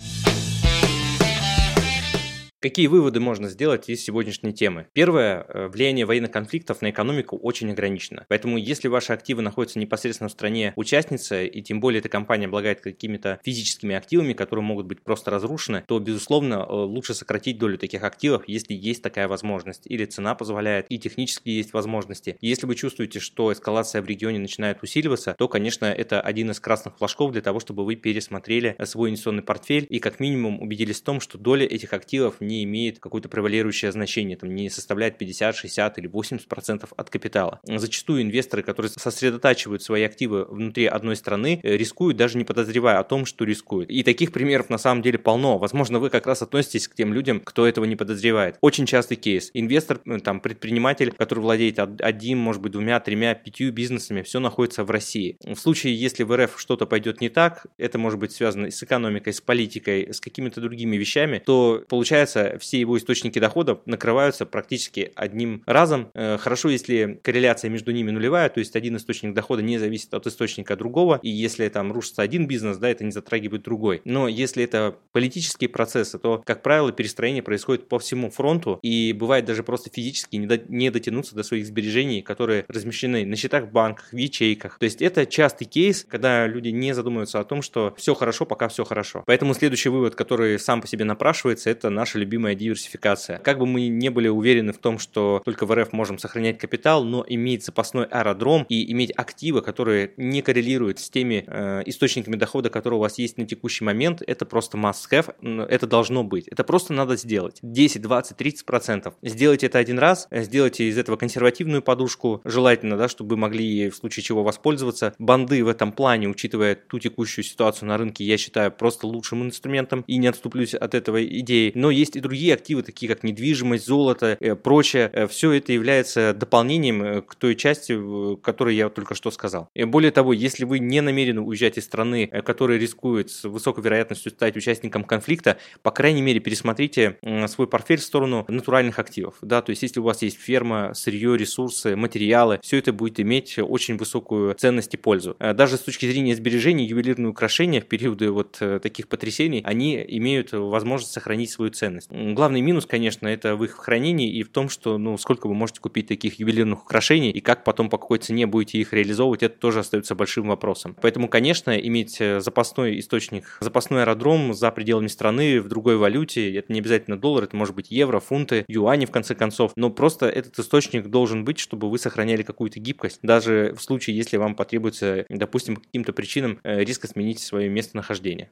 Какие 2.62 2.86
выводы 2.86 3.18
можно 3.18 3.48
сделать 3.48 3.88
из 3.88 4.04
сегодняшней 4.04 4.52
темы? 4.52 4.86
Первое, 4.92 5.44
э, 5.48 5.66
влияние 5.66 6.06
военных 6.06 6.30
конфликтов 6.30 6.80
на 6.80 6.90
экономику 6.90 7.36
очень 7.36 7.72
ограничено. 7.72 8.24
Поэтому 8.28 8.56
если 8.56 8.86
ваши 8.86 9.12
активы 9.12 9.42
находятся 9.42 9.80
непосредственно 9.80 10.28
в 10.28 10.32
стране 10.32 10.72
участницы, 10.76 11.44
и 11.44 11.60
тем 11.60 11.80
более 11.80 11.98
эта 11.98 12.08
компания 12.08 12.46
облагает 12.46 12.80
какими-то 12.80 13.40
физическими 13.44 13.96
активами, 13.96 14.32
которые 14.32 14.64
могут 14.64 14.86
быть 14.86 15.02
просто 15.02 15.32
разрушены, 15.32 15.82
то, 15.88 15.98
безусловно, 15.98 16.64
э, 16.64 16.72
лучше 16.72 17.14
сократить 17.14 17.58
долю 17.58 17.78
таких 17.78 18.04
активов, 18.04 18.44
если 18.46 18.74
есть 18.74 19.02
такая 19.02 19.26
возможность, 19.26 19.82
или 19.86 20.04
цена 20.04 20.36
позволяет, 20.36 20.86
и 20.88 21.00
технически 21.00 21.48
есть 21.48 21.72
возможности. 21.72 22.36
Если 22.40 22.66
вы 22.66 22.76
чувствуете, 22.76 23.18
что 23.18 23.52
эскалация 23.52 24.02
в 24.02 24.06
регионе 24.06 24.38
начинает 24.38 24.84
усиливаться, 24.84 25.34
то, 25.36 25.48
конечно, 25.48 25.86
это 25.86 26.20
один 26.20 26.52
из 26.52 26.60
красных 26.60 26.98
флажков 26.98 27.32
для 27.32 27.42
того, 27.42 27.58
чтобы 27.58 27.84
вы 27.84 27.96
пересмотрели 27.96 28.76
свой 28.84 29.10
инвестиционный 29.10 29.42
портфель 29.42 29.84
и 29.90 29.98
как 29.98 30.20
минимум 30.20 30.62
убедились 30.62 31.00
в 31.00 31.04
том, 31.04 31.20
что 31.20 31.38
доля 31.38 31.66
этих 31.66 31.92
активов 31.92 32.36
не 32.52 32.64
имеет 32.64 32.98
какое-то 32.98 33.28
превалирующее 33.28 33.90
значение, 33.92 34.36
там 34.36 34.54
не 34.54 34.68
составляет 34.68 35.18
50, 35.18 35.56
60 35.56 35.98
или 35.98 36.06
80 36.06 36.48
процентов 36.48 36.92
от 36.96 37.10
капитала. 37.10 37.60
Зачастую 37.64 38.22
инвесторы, 38.22 38.62
которые 38.62 38.90
сосредотачивают 38.90 39.82
свои 39.82 40.02
активы 40.02 40.44
внутри 40.44 40.86
одной 40.86 41.16
страны, 41.16 41.60
э, 41.62 41.76
рискуют 41.76 42.16
даже 42.16 42.38
не 42.38 42.44
подозревая 42.44 42.98
о 42.98 43.04
том, 43.04 43.24
что 43.24 43.44
рискуют. 43.44 43.90
И 43.90 44.02
таких 44.02 44.32
примеров 44.32 44.70
на 44.70 44.78
самом 44.78 45.02
деле 45.02 45.18
полно. 45.18 45.58
Возможно, 45.58 45.98
вы 45.98 46.10
как 46.10 46.26
раз 46.26 46.42
относитесь 46.42 46.88
к 46.88 46.94
тем 46.94 47.14
людям, 47.14 47.40
кто 47.40 47.66
этого 47.66 47.84
не 47.86 47.96
подозревает. 47.96 48.56
Очень 48.60 48.86
частый 48.86 49.16
кейс. 49.16 49.50
Инвестор, 49.54 50.00
э, 50.04 50.18
там, 50.18 50.40
предприниматель, 50.40 51.12
который 51.12 51.40
владеет 51.40 51.78
одним, 51.78 52.38
может 52.38 52.60
быть, 52.60 52.72
двумя, 52.72 53.00
тремя, 53.00 53.34
пятью 53.34 53.72
бизнесами, 53.72 54.22
все 54.22 54.40
находится 54.40 54.84
в 54.84 54.90
России. 54.90 55.36
В 55.44 55.56
случае, 55.56 55.94
если 55.94 56.24
в 56.24 56.36
РФ 56.36 56.60
что-то 56.60 56.86
пойдет 56.86 57.20
не 57.20 57.28
так, 57.28 57.66
это 57.78 57.98
может 57.98 58.18
быть 58.18 58.32
связано 58.32 58.70
с 58.70 58.82
экономикой, 58.82 59.32
с 59.32 59.40
политикой, 59.40 60.12
с 60.12 60.20
какими-то 60.20 60.60
другими 60.60 60.96
вещами, 60.96 61.42
то 61.44 61.84
получается 61.88 62.41
все 62.58 62.80
его 62.80 62.96
источники 62.98 63.38
доходов 63.38 63.80
накрываются 63.86 64.46
практически 64.46 65.12
одним 65.14 65.62
разом. 65.66 66.10
Э, 66.14 66.38
хорошо, 66.38 66.68
если 66.68 67.20
корреляция 67.22 67.70
между 67.70 67.92
ними 67.92 68.10
нулевая, 68.10 68.48
то 68.48 68.60
есть 68.60 68.76
один 68.76 68.96
источник 68.96 69.34
дохода 69.34 69.62
не 69.62 69.78
зависит 69.78 70.12
от 70.14 70.26
источника 70.26 70.76
другого, 70.76 71.20
и 71.22 71.28
если 71.28 71.68
там 71.68 71.92
рушится 71.92 72.22
один 72.22 72.46
бизнес, 72.46 72.78
да, 72.78 72.88
это 72.88 73.04
не 73.04 73.12
затрагивает 73.12 73.62
другой. 73.62 74.02
Но 74.04 74.28
если 74.28 74.64
это 74.64 74.96
политические 75.12 75.68
процессы, 75.68 76.18
то, 76.18 76.42
как 76.44 76.62
правило, 76.62 76.92
перестроение 76.92 77.42
происходит 77.42 77.88
по 77.88 77.98
всему 77.98 78.30
фронту, 78.30 78.78
и 78.82 79.12
бывает 79.12 79.44
даже 79.44 79.62
просто 79.62 79.90
физически 79.90 80.36
не, 80.36 80.46
до, 80.46 80.58
не 80.68 80.90
дотянуться 80.90 81.34
до 81.34 81.42
своих 81.42 81.66
сбережений, 81.66 82.22
которые 82.22 82.64
размещены 82.68 83.24
на 83.26 83.36
счетах 83.36 83.64
в 83.64 83.72
банках, 83.72 84.12
в 84.12 84.16
ячейках. 84.16 84.78
То 84.78 84.84
есть 84.84 85.02
это 85.02 85.26
частый 85.26 85.66
кейс, 85.66 86.04
когда 86.08 86.46
люди 86.46 86.68
не 86.68 86.94
задумываются 86.94 87.40
о 87.40 87.44
том, 87.44 87.62
что 87.62 87.94
все 87.96 88.14
хорошо, 88.14 88.44
пока 88.46 88.68
все 88.68 88.84
хорошо. 88.84 89.22
Поэтому 89.26 89.54
следующий 89.54 89.88
вывод, 89.88 90.14
который 90.14 90.58
сам 90.58 90.80
по 90.80 90.86
себе 90.86 91.04
напрашивается, 91.04 91.70
это 91.70 91.90
наша 91.90 92.18
любимая 92.18 92.31
любимая 92.32 92.54
диверсификация. 92.54 93.38
Как 93.38 93.58
бы 93.58 93.66
мы 93.66 93.88
не 93.88 94.08
были 94.08 94.28
уверены 94.28 94.72
в 94.72 94.78
том, 94.78 94.98
что 94.98 95.42
только 95.44 95.66
в 95.66 95.74
РФ 95.74 95.92
можем 95.92 96.16
сохранять 96.18 96.56
капитал, 96.56 97.04
но 97.04 97.24
иметь 97.28 97.62
запасной 97.62 98.06
аэродром 98.06 98.64
и 98.70 98.90
иметь 98.92 99.12
активы, 99.14 99.60
которые 99.60 100.14
не 100.16 100.40
коррелируют 100.40 100.98
с 100.98 101.10
теми 101.10 101.44
э, 101.46 101.82
источниками 101.84 102.36
дохода, 102.36 102.70
которые 102.70 102.98
у 102.98 103.02
вас 103.02 103.18
есть 103.18 103.36
на 103.36 103.46
текущий 103.46 103.84
момент, 103.84 104.22
это 104.26 104.46
просто 104.46 104.78
must-have, 104.78 105.66
это 105.68 105.86
должно 105.86 106.24
быть. 106.24 106.48
Это 106.48 106.64
просто 106.64 106.94
надо 106.94 107.16
сделать. 107.16 107.58
10, 107.60 108.00
20, 108.00 108.36
30 108.36 108.64
процентов. 108.64 109.14
Сделайте 109.20 109.66
это 109.66 109.78
один 109.78 109.98
раз, 109.98 110.26
сделайте 110.30 110.88
из 110.88 110.96
этого 110.96 111.16
консервативную 111.16 111.82
подушку, 111.82 112.40
желательно, 112.44 112.96
да, 112.96 113.08
чтобы 113.08 113.30
вы 113.30 113.36
могли 113.36 113.90
в 113.90 113.96
случае 113.96 114.22
чего 114.22 114.42
воспользоваться. 114.42 115.14
Банды 115.18 115.62
в 115.62 115.68
этом 115.68 115.92
плане, 115.92 116.28
учитывая 116.28 116.76
ту 116.76 116.98
текущую 116.98 117.44
ситуацию 117.44 117.88
на 117.90 117.98
рынке, 117.98 118.24
я 118.24 118.38
считаю 118.38 118.72
просто 118.72 119.06
лучшим 119.06 119.42
инструментом 119.42 120.02
и 120.06 120.16
не 120.16 120.28
отступлюсь 120.28 120.74
от 120.74 120.94
этого 120.94 121.22
идеи. 121.22 121.72
Но 121.74 121.90
есть 121.90 122.16
и 122.16 122.21
другие 122.22 122.54
активы, 122.54 122.82
такие 122.82 123.12
как 123.12 123.22
недвижимость, 123.22 123.86
золото, 123.86 124.38
э, 124.40 124.54
прочее, 124.54 125.10
э, 125.12 125.26
все 125.26 125.52
это 125.52 125.72
является 125.72 126.32
дополнением 126.32 127.02
э, 127.02 127.22
к 127.22 127.34
той 127.34 127.54
части, 127.56 127.98
которую 128.42 128.74
я 128.74 128.88
только 128.88 129.14
что 129.14 129.30
сказал. 129.30 129.68
Более 129.74 130.10
того, 130.10 130.32
если 130.32 130.64
вы 130.64 130.78
не 130.78 131.02
намерены 131.02 131.40
уезжать 131.40 131.76
из 131.76 131.84
страны, 131.84 132.26
которая 132.44 132.78
рискует 132.78 133.30
с 133.30 133.44
высокой 133.44 133.84
вероятностью 133.84 134.32
стать 134.32 134.56
участником 134.56 135.04
конфликта, 135.04 135.58
по 135.82 135.90
крайней 135.90 136.22
мере, 136.22 136.40
пересмотрите 136.40 137.18
свой 137.48 137.66
портфель 137.66 137.98
в 137.98 138.04
сторону 138.04 138.44
натуральных 138.48 138.98
активов. 138.98 139.34
Да, 139.42 139.60
то 139.60 139.70
есть, 139.70 139.82
если 139.82 140.00
у 140.00 140.04
вас 140.04 140.22
есть 140.22 140.38
ферма, 140.38 140.94
сырье, 140.94 141.36
ресурсы, 141.36 141.96
материалы, 141.96 142.60
все 142.62 142.78
это 142.78 142.92
будет 142.92 143.18
иметь 143.20 143.58
очень 143.58 143.96
высокую 143.96 144.54
ценность 144.54 144.94
и 144.94 144.96
пользу. 144.96 145.36
Даже 145.38 145.76
с 145.76 145.80
точки 145.80 146.06
зрения 146.06 146.36
сбережений, 146.36 146.86
ювелирные 146.86 147.30
украшения 147.30 147.80
в 147.80 147.86
периоды 147.86 148.30
вот 148.30 148.60
таких 148.82 149.08
потрясений, 149.08 149.62
они 149.64 150.04
имеют 150.08 150.52
возможность 150.52 151.12
сохранить 151.12 151.50
свою 151.50 151.70
ценность. 151.72 152.01
Ценность. 152.02 152.34
Главный 152.34 152.60
минус, 152.60 152.86
конечно, 152.86 153.28
это 153.28 153.56
в 153.56 153.64
их 153.64 153.72
хранении 153.72 154.30
и 154.30 154.42
в 154.42 154.48
том, 154.48 154.68
что, 154.68 154.98
ну, 154.98 155.16
сколько 155.18 155.46
вы 155.46 155.54
можете 155.54 155.80
купить 155.80 156.08
таких 156.08 156.40
ювелирных 156.40 156.82
украшений 156.82 157.30
и 157.30 157.40
как 157.40 157.64
потом 157.64 157.90
по 157.90 157.98
какой 157.98 158.18
цене 158.18 158.46
будете 158.46 158.78
их 158.78 158.92
реализовывать, 158.92 159.42
это 159.42 159.58
тоже 159.58 159.80
остается 159.80 160.14
большим 160.14 160.48
вопросом. 160.48 160.96
Поэтому, 161.00 161.28
конечно, 161.28 161.76
иметь 161.76 162.20
э, 162.20 162.40
запасной 162.40 162.98
источник, 162.98 163.58
запасной 163.60 164.02
аэродром 164.02 164.54
за 164.54 164.70
пределами 164.70 165.08
страны 165.08 165.60
в 165.60 165.68
другой 165.68 165.96
валюте, 165.96 166.54
это 166.54 166.72
не 166.72 166.80
обязательно 166.80 167.18
доллар, 167.18 167.44
это 167.44 167.56
может 167.56 167.74
быть 167.74 167.90
евро, 167.90 168.20
фунты, 168.20 168.64
юани, 168.68 169.06
в 169.06 169.10
конце 169.10 169.34
концов, 169.34 169.72
но 169.76 169.90
просто 169.90 170.28
этот 170.28 170.58
источник 170.58 171.08
должен 171.08 171.44
быть, 171.44 171.58
чтобы 171.58 171.90
вы 171.90 171.98
сохраняли 171.98 172.42
какую-то 172.42 172.80
гибкость, 172.80 173.18
даже 173.22 173.74
в 173.76 173.82
случае, 173.82 174.16
если 174.16 174.36
вам 174.36 174.54
потребуется, 174.54 175.24
допустим, 175.28 175.76
каким-то 175.76 176.12
причинам 176.12 176.58
э, 176.62 176.84
резко 176.84 177.06
сменить 177.06 177.40
свое 177.40 177.68
местонахождение. 177.68 178.50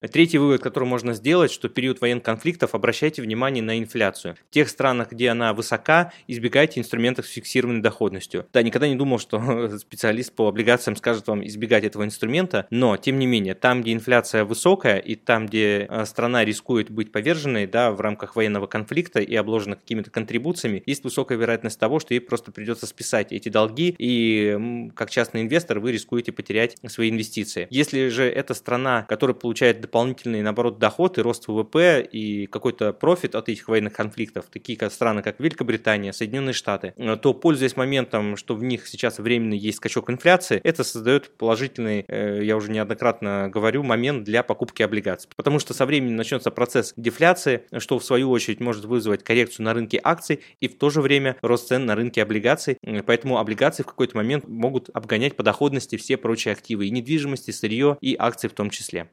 Третий 0.00 0.38
вывод, 0.38 0.62
который 0.62 0.84
можно 0.84 1.12
сделать, 1.12 1.50
что 1.50 1.68
период 1.68 2.00
военных 2.00 2.24
конфликтов 2.24 2.74
обращайте 2.74 3.20
внимание 3.20 3.62
на 3.62 3.78
инфляцию. 3.78 4.34
В 4.48 4.50
тех 4.50 4.70
странах, 4.70 5.12
где 5.12 5.28
она 5.28 5.52
высока, 5.52 6.10
избегайте 6.26 6.80
инструментов 6.80 7.26
с 7.26 7.32
фиксированной 7.32 7.82
доходностью. 7.82 8.46
Да, 8.50 8.62
никогда 8.62 8.88
не 8.88 8.94
думал, 8.94 9.18
что 9.18 9.76
специалист 9.78 10.34
по 10.34 10.48
облигациям 10.48 10.96
скажет 10.96 11.28
вам 11.28 11.46
избегать 11.46 11.84
этого 11.84 12.02
инструмента, 12.02 12.66
но, 12.70 12.96
тем 12.96 13.18
не 13.18 13.26
менее, 13.26 13.54
там, 13.54 13.82
где 13.82 13.92
инфляция 13.92 14.46
высокая 14.46 14.96
и 14.96 15.16
там, 15.16 15.44
где 15.44 15.86
э, 15.90 16.06
страна 16.06 16.46
рискует 16.46 16.90
быть 16.90 17.12
поверженной 17.12 17.66
да, 17.66 17.92
в 17.92 18.00
рамках 18.00 18.36
военного 18.36 18.66
конфликта 18.66 19.20
и 19.20 19.34
обложена 19.34 19.76
какими-то 19.76 20.10
контрибуциями, 20.10 20.82
есть 20.86 21.04
высокая 21.04 21.36
вероятность 21.36 21.78
того, 21.78 22.00
что 22.00 22.14
ей 22.14 22.20
просто 22.20 22.52
придется 22.52 22.86
списать 22.86 23.32
эти 23.32 23.50
долги, 23.50 23.94
и 23.98 24.88
как 24.94 25.10
частный 25.10 25.42
инвестор 25.42 25.78
вы 25.78 25.92
рискуете 25.92 26.32
потерять 26.32 26.78
свои 26.86 27.10
инвестиции. 27.10 27.66
Если 27.68 28.08
же 28.08 28.24
это 28.24 28.54
страна, 28.54 29.02
которая 29.06 29.34
получает 29.34 29.89
дополнительный, 29.90 30.42
наоборот, 30.42 30.78
доход 30.78 31.18
и 31.18 31.20
рост 31.20 31.48
ВВП 31.48 32.00
и 32.00 32.46
какой-то 32.46 32.92
профит 32.92 33.34
от 33.34 33.48
этих 33.48 33.66
военных 33.66 33.92
конфликтов, 33.92 34.46
такие 34.50 34.78
как 34.78 34.92
страны, 34.92 35.20
как 35.20 35.40
Великобритания, 35.40 36.12
Соединенные 36.12 36.52
Штаты, 36.52 36.94
э, 36.96 37.16
то, 37.16 37.34
пользуясь 37.34 37.76
моментом, 37.76 38.36
что 38.36 38.54
в 38.54 38.62
них 38.62 38.86
сейчас 38.86 39.18
временно 39.18 39.54
есть 39.54 39.78
скачок 39.78 40.08
инфляции, 40.08 40.60
это 40.62 40.84
создает 40.84 41.36
положительный, 41.36 42.04
э, 42.06 42.44
я 42.44 42.56
уже 42.56 42.70
неоднократно 42.70 43.50
говорю, 43.52 43.82
момент 43.82 44.22
для 44.22 44.44
покупки 44.44 44.82
облигаций. 44.84 45.28
Потому 45.34 45.58
что 45.58 45.74
со 45.74 45.86
временем 45.86 46.14
начнется 46.14 46.52
процесс 46.52 46.94
дефляции, 46.96 47.62
что 47.78 47.98
в 47.98 48.04
свою 48.04 48.30
очередь 48.30 48.60
может 48.60 48.84
вызвать 48.84 49.24
коррекцию 49.24 49.64
на 49.64 49.74
рынке 49.74 50.00
акций 50.02 50.40
и 50.60 50.68
в 50.68 50.78
то 50.78 50.90
же 50.90 51.00
время 51.00 51.36
рост 51.42 51.66
цен 51.66 51.84
на 51.84 51.96
рынке 51.96 52.22
облигаций. 52.22 52.78
Поэтому 53.06 53.38
облигации 53.38 53.82
в 53.82 53.86
какой-то 53.86 54.16
момент 54.16 54.46
могут 54.46 54.88
обгонять 54.94 55.34
по 55.34 55.42
доходности 55.42 55.96
все 55.96 56.16
прочие 56.16 56.52
активы 56.52 56.86
и 56.86 56.90
недвижимости, 56.90 57.50
сырье 57.50 57.98
и 58.00 58.14
акции 58.16 58.46
в 58.46 58.52
том 58.52 58.70
числе. 58.70 59.10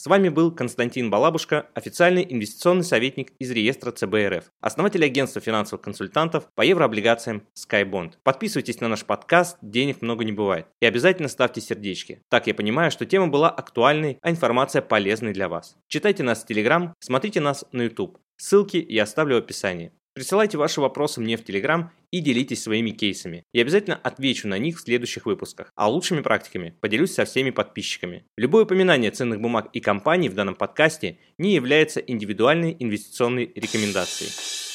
С 0.00 0.06
вами 0.06 0.30
был 0.30 0.50
Константин 0.50 1.10
Балабушка, 1.10 1.68
официальный 1.74 2.26
инвестиционный 2.26 2.84
советник 2.84 3.34
из 3.38 3.50
реестра 3.50 3.90
ЦБРФ, 3.90 4.50
основатель 4.62 5.04
агентства 5.04 5.42
финансовых 5.42 5.84
консультантов 5.84 6.48
по 6.54 6.62
еврооблигациям 6.62 7.46
SkyBond. 7.54 8.14
Подписывайтесь 8.22 8.80
на 8.80 8.88
наш 8.88 9.04
подкаст 9.04 9.58
«Денег 9.60 10.00
много 10.00 10.24
не 10.24 10.32
бывает» 10.32 10.68
и 10.80 10.86
обязательно 10.86 11.28
ставьте 11.28 11.60
сердечки. 11.60 12.22
Так 12.30 12.46
я 12.46 12.54
понимаю, 12.54 12.90
что 12.90 13.04
тема 13.04 13.28
была 13.28 13.50
актуальной, 13.50 14.16
а 14.22 14.30
информация 14.30 14.80
полезной 14.80 15.34
для 15.34 15.50
вас. 15.50 15.76
Читайте 15.86 16.22
нас 16.22 16.44
в 16.44 16.48
Telegram, 16.48 16.94
смотрите 16.98 17.40
нас 17.40 17.66
на 17.72 17.82
YouTube. 17.82 18.16
Ссылки 18.38 18.78
я 18.88 19.02
оставлю 19.02 19.34
в 19.34 19.40
описании. 19.40 19.92
Присылайте 20.20 20.58
ваши 20.58 20.82
вопросы 20.82 21.18
мне 21.18 21.38
в 21.38 21.44
Телеграм 21.44 21.92
и 22.10 22.20
делитесь 22.20 22.62
своими 22.62 22.90
кейсами. 22.90 23.42
Я 23.54 23.62
обязательно 23.62 23.96
отвечу 23.96 24.48
на 24.48 24.58
них 24.58 24.76
в 24.76 24.82
следующих 24.82 25.24
выпусках. 25.24 25.72
А 25.76 25.88
лучшими 25.88 26.20
практиками 26.20 26.74
поделюсь 26.78 27.14
со 27.14 27.24
всеми 27.24 27.48
подписчиками. 27.48 28.26
Любое 28.36 28.64
упоминание 28.64 29.12
ценных 29.12 29.40
бумаг 29.40 29.70
и 29.72 29.80
компаний 29.80 30.28
в 30.28 30.34
данном 30.34 30.56
подкасте 30.56 31.16
не 31.38 31.54
является 31.54 32.00
индивидуальной 32.00 32.76
инвестиционной 32.78 33.50
рекомендацией. 33.54 34.69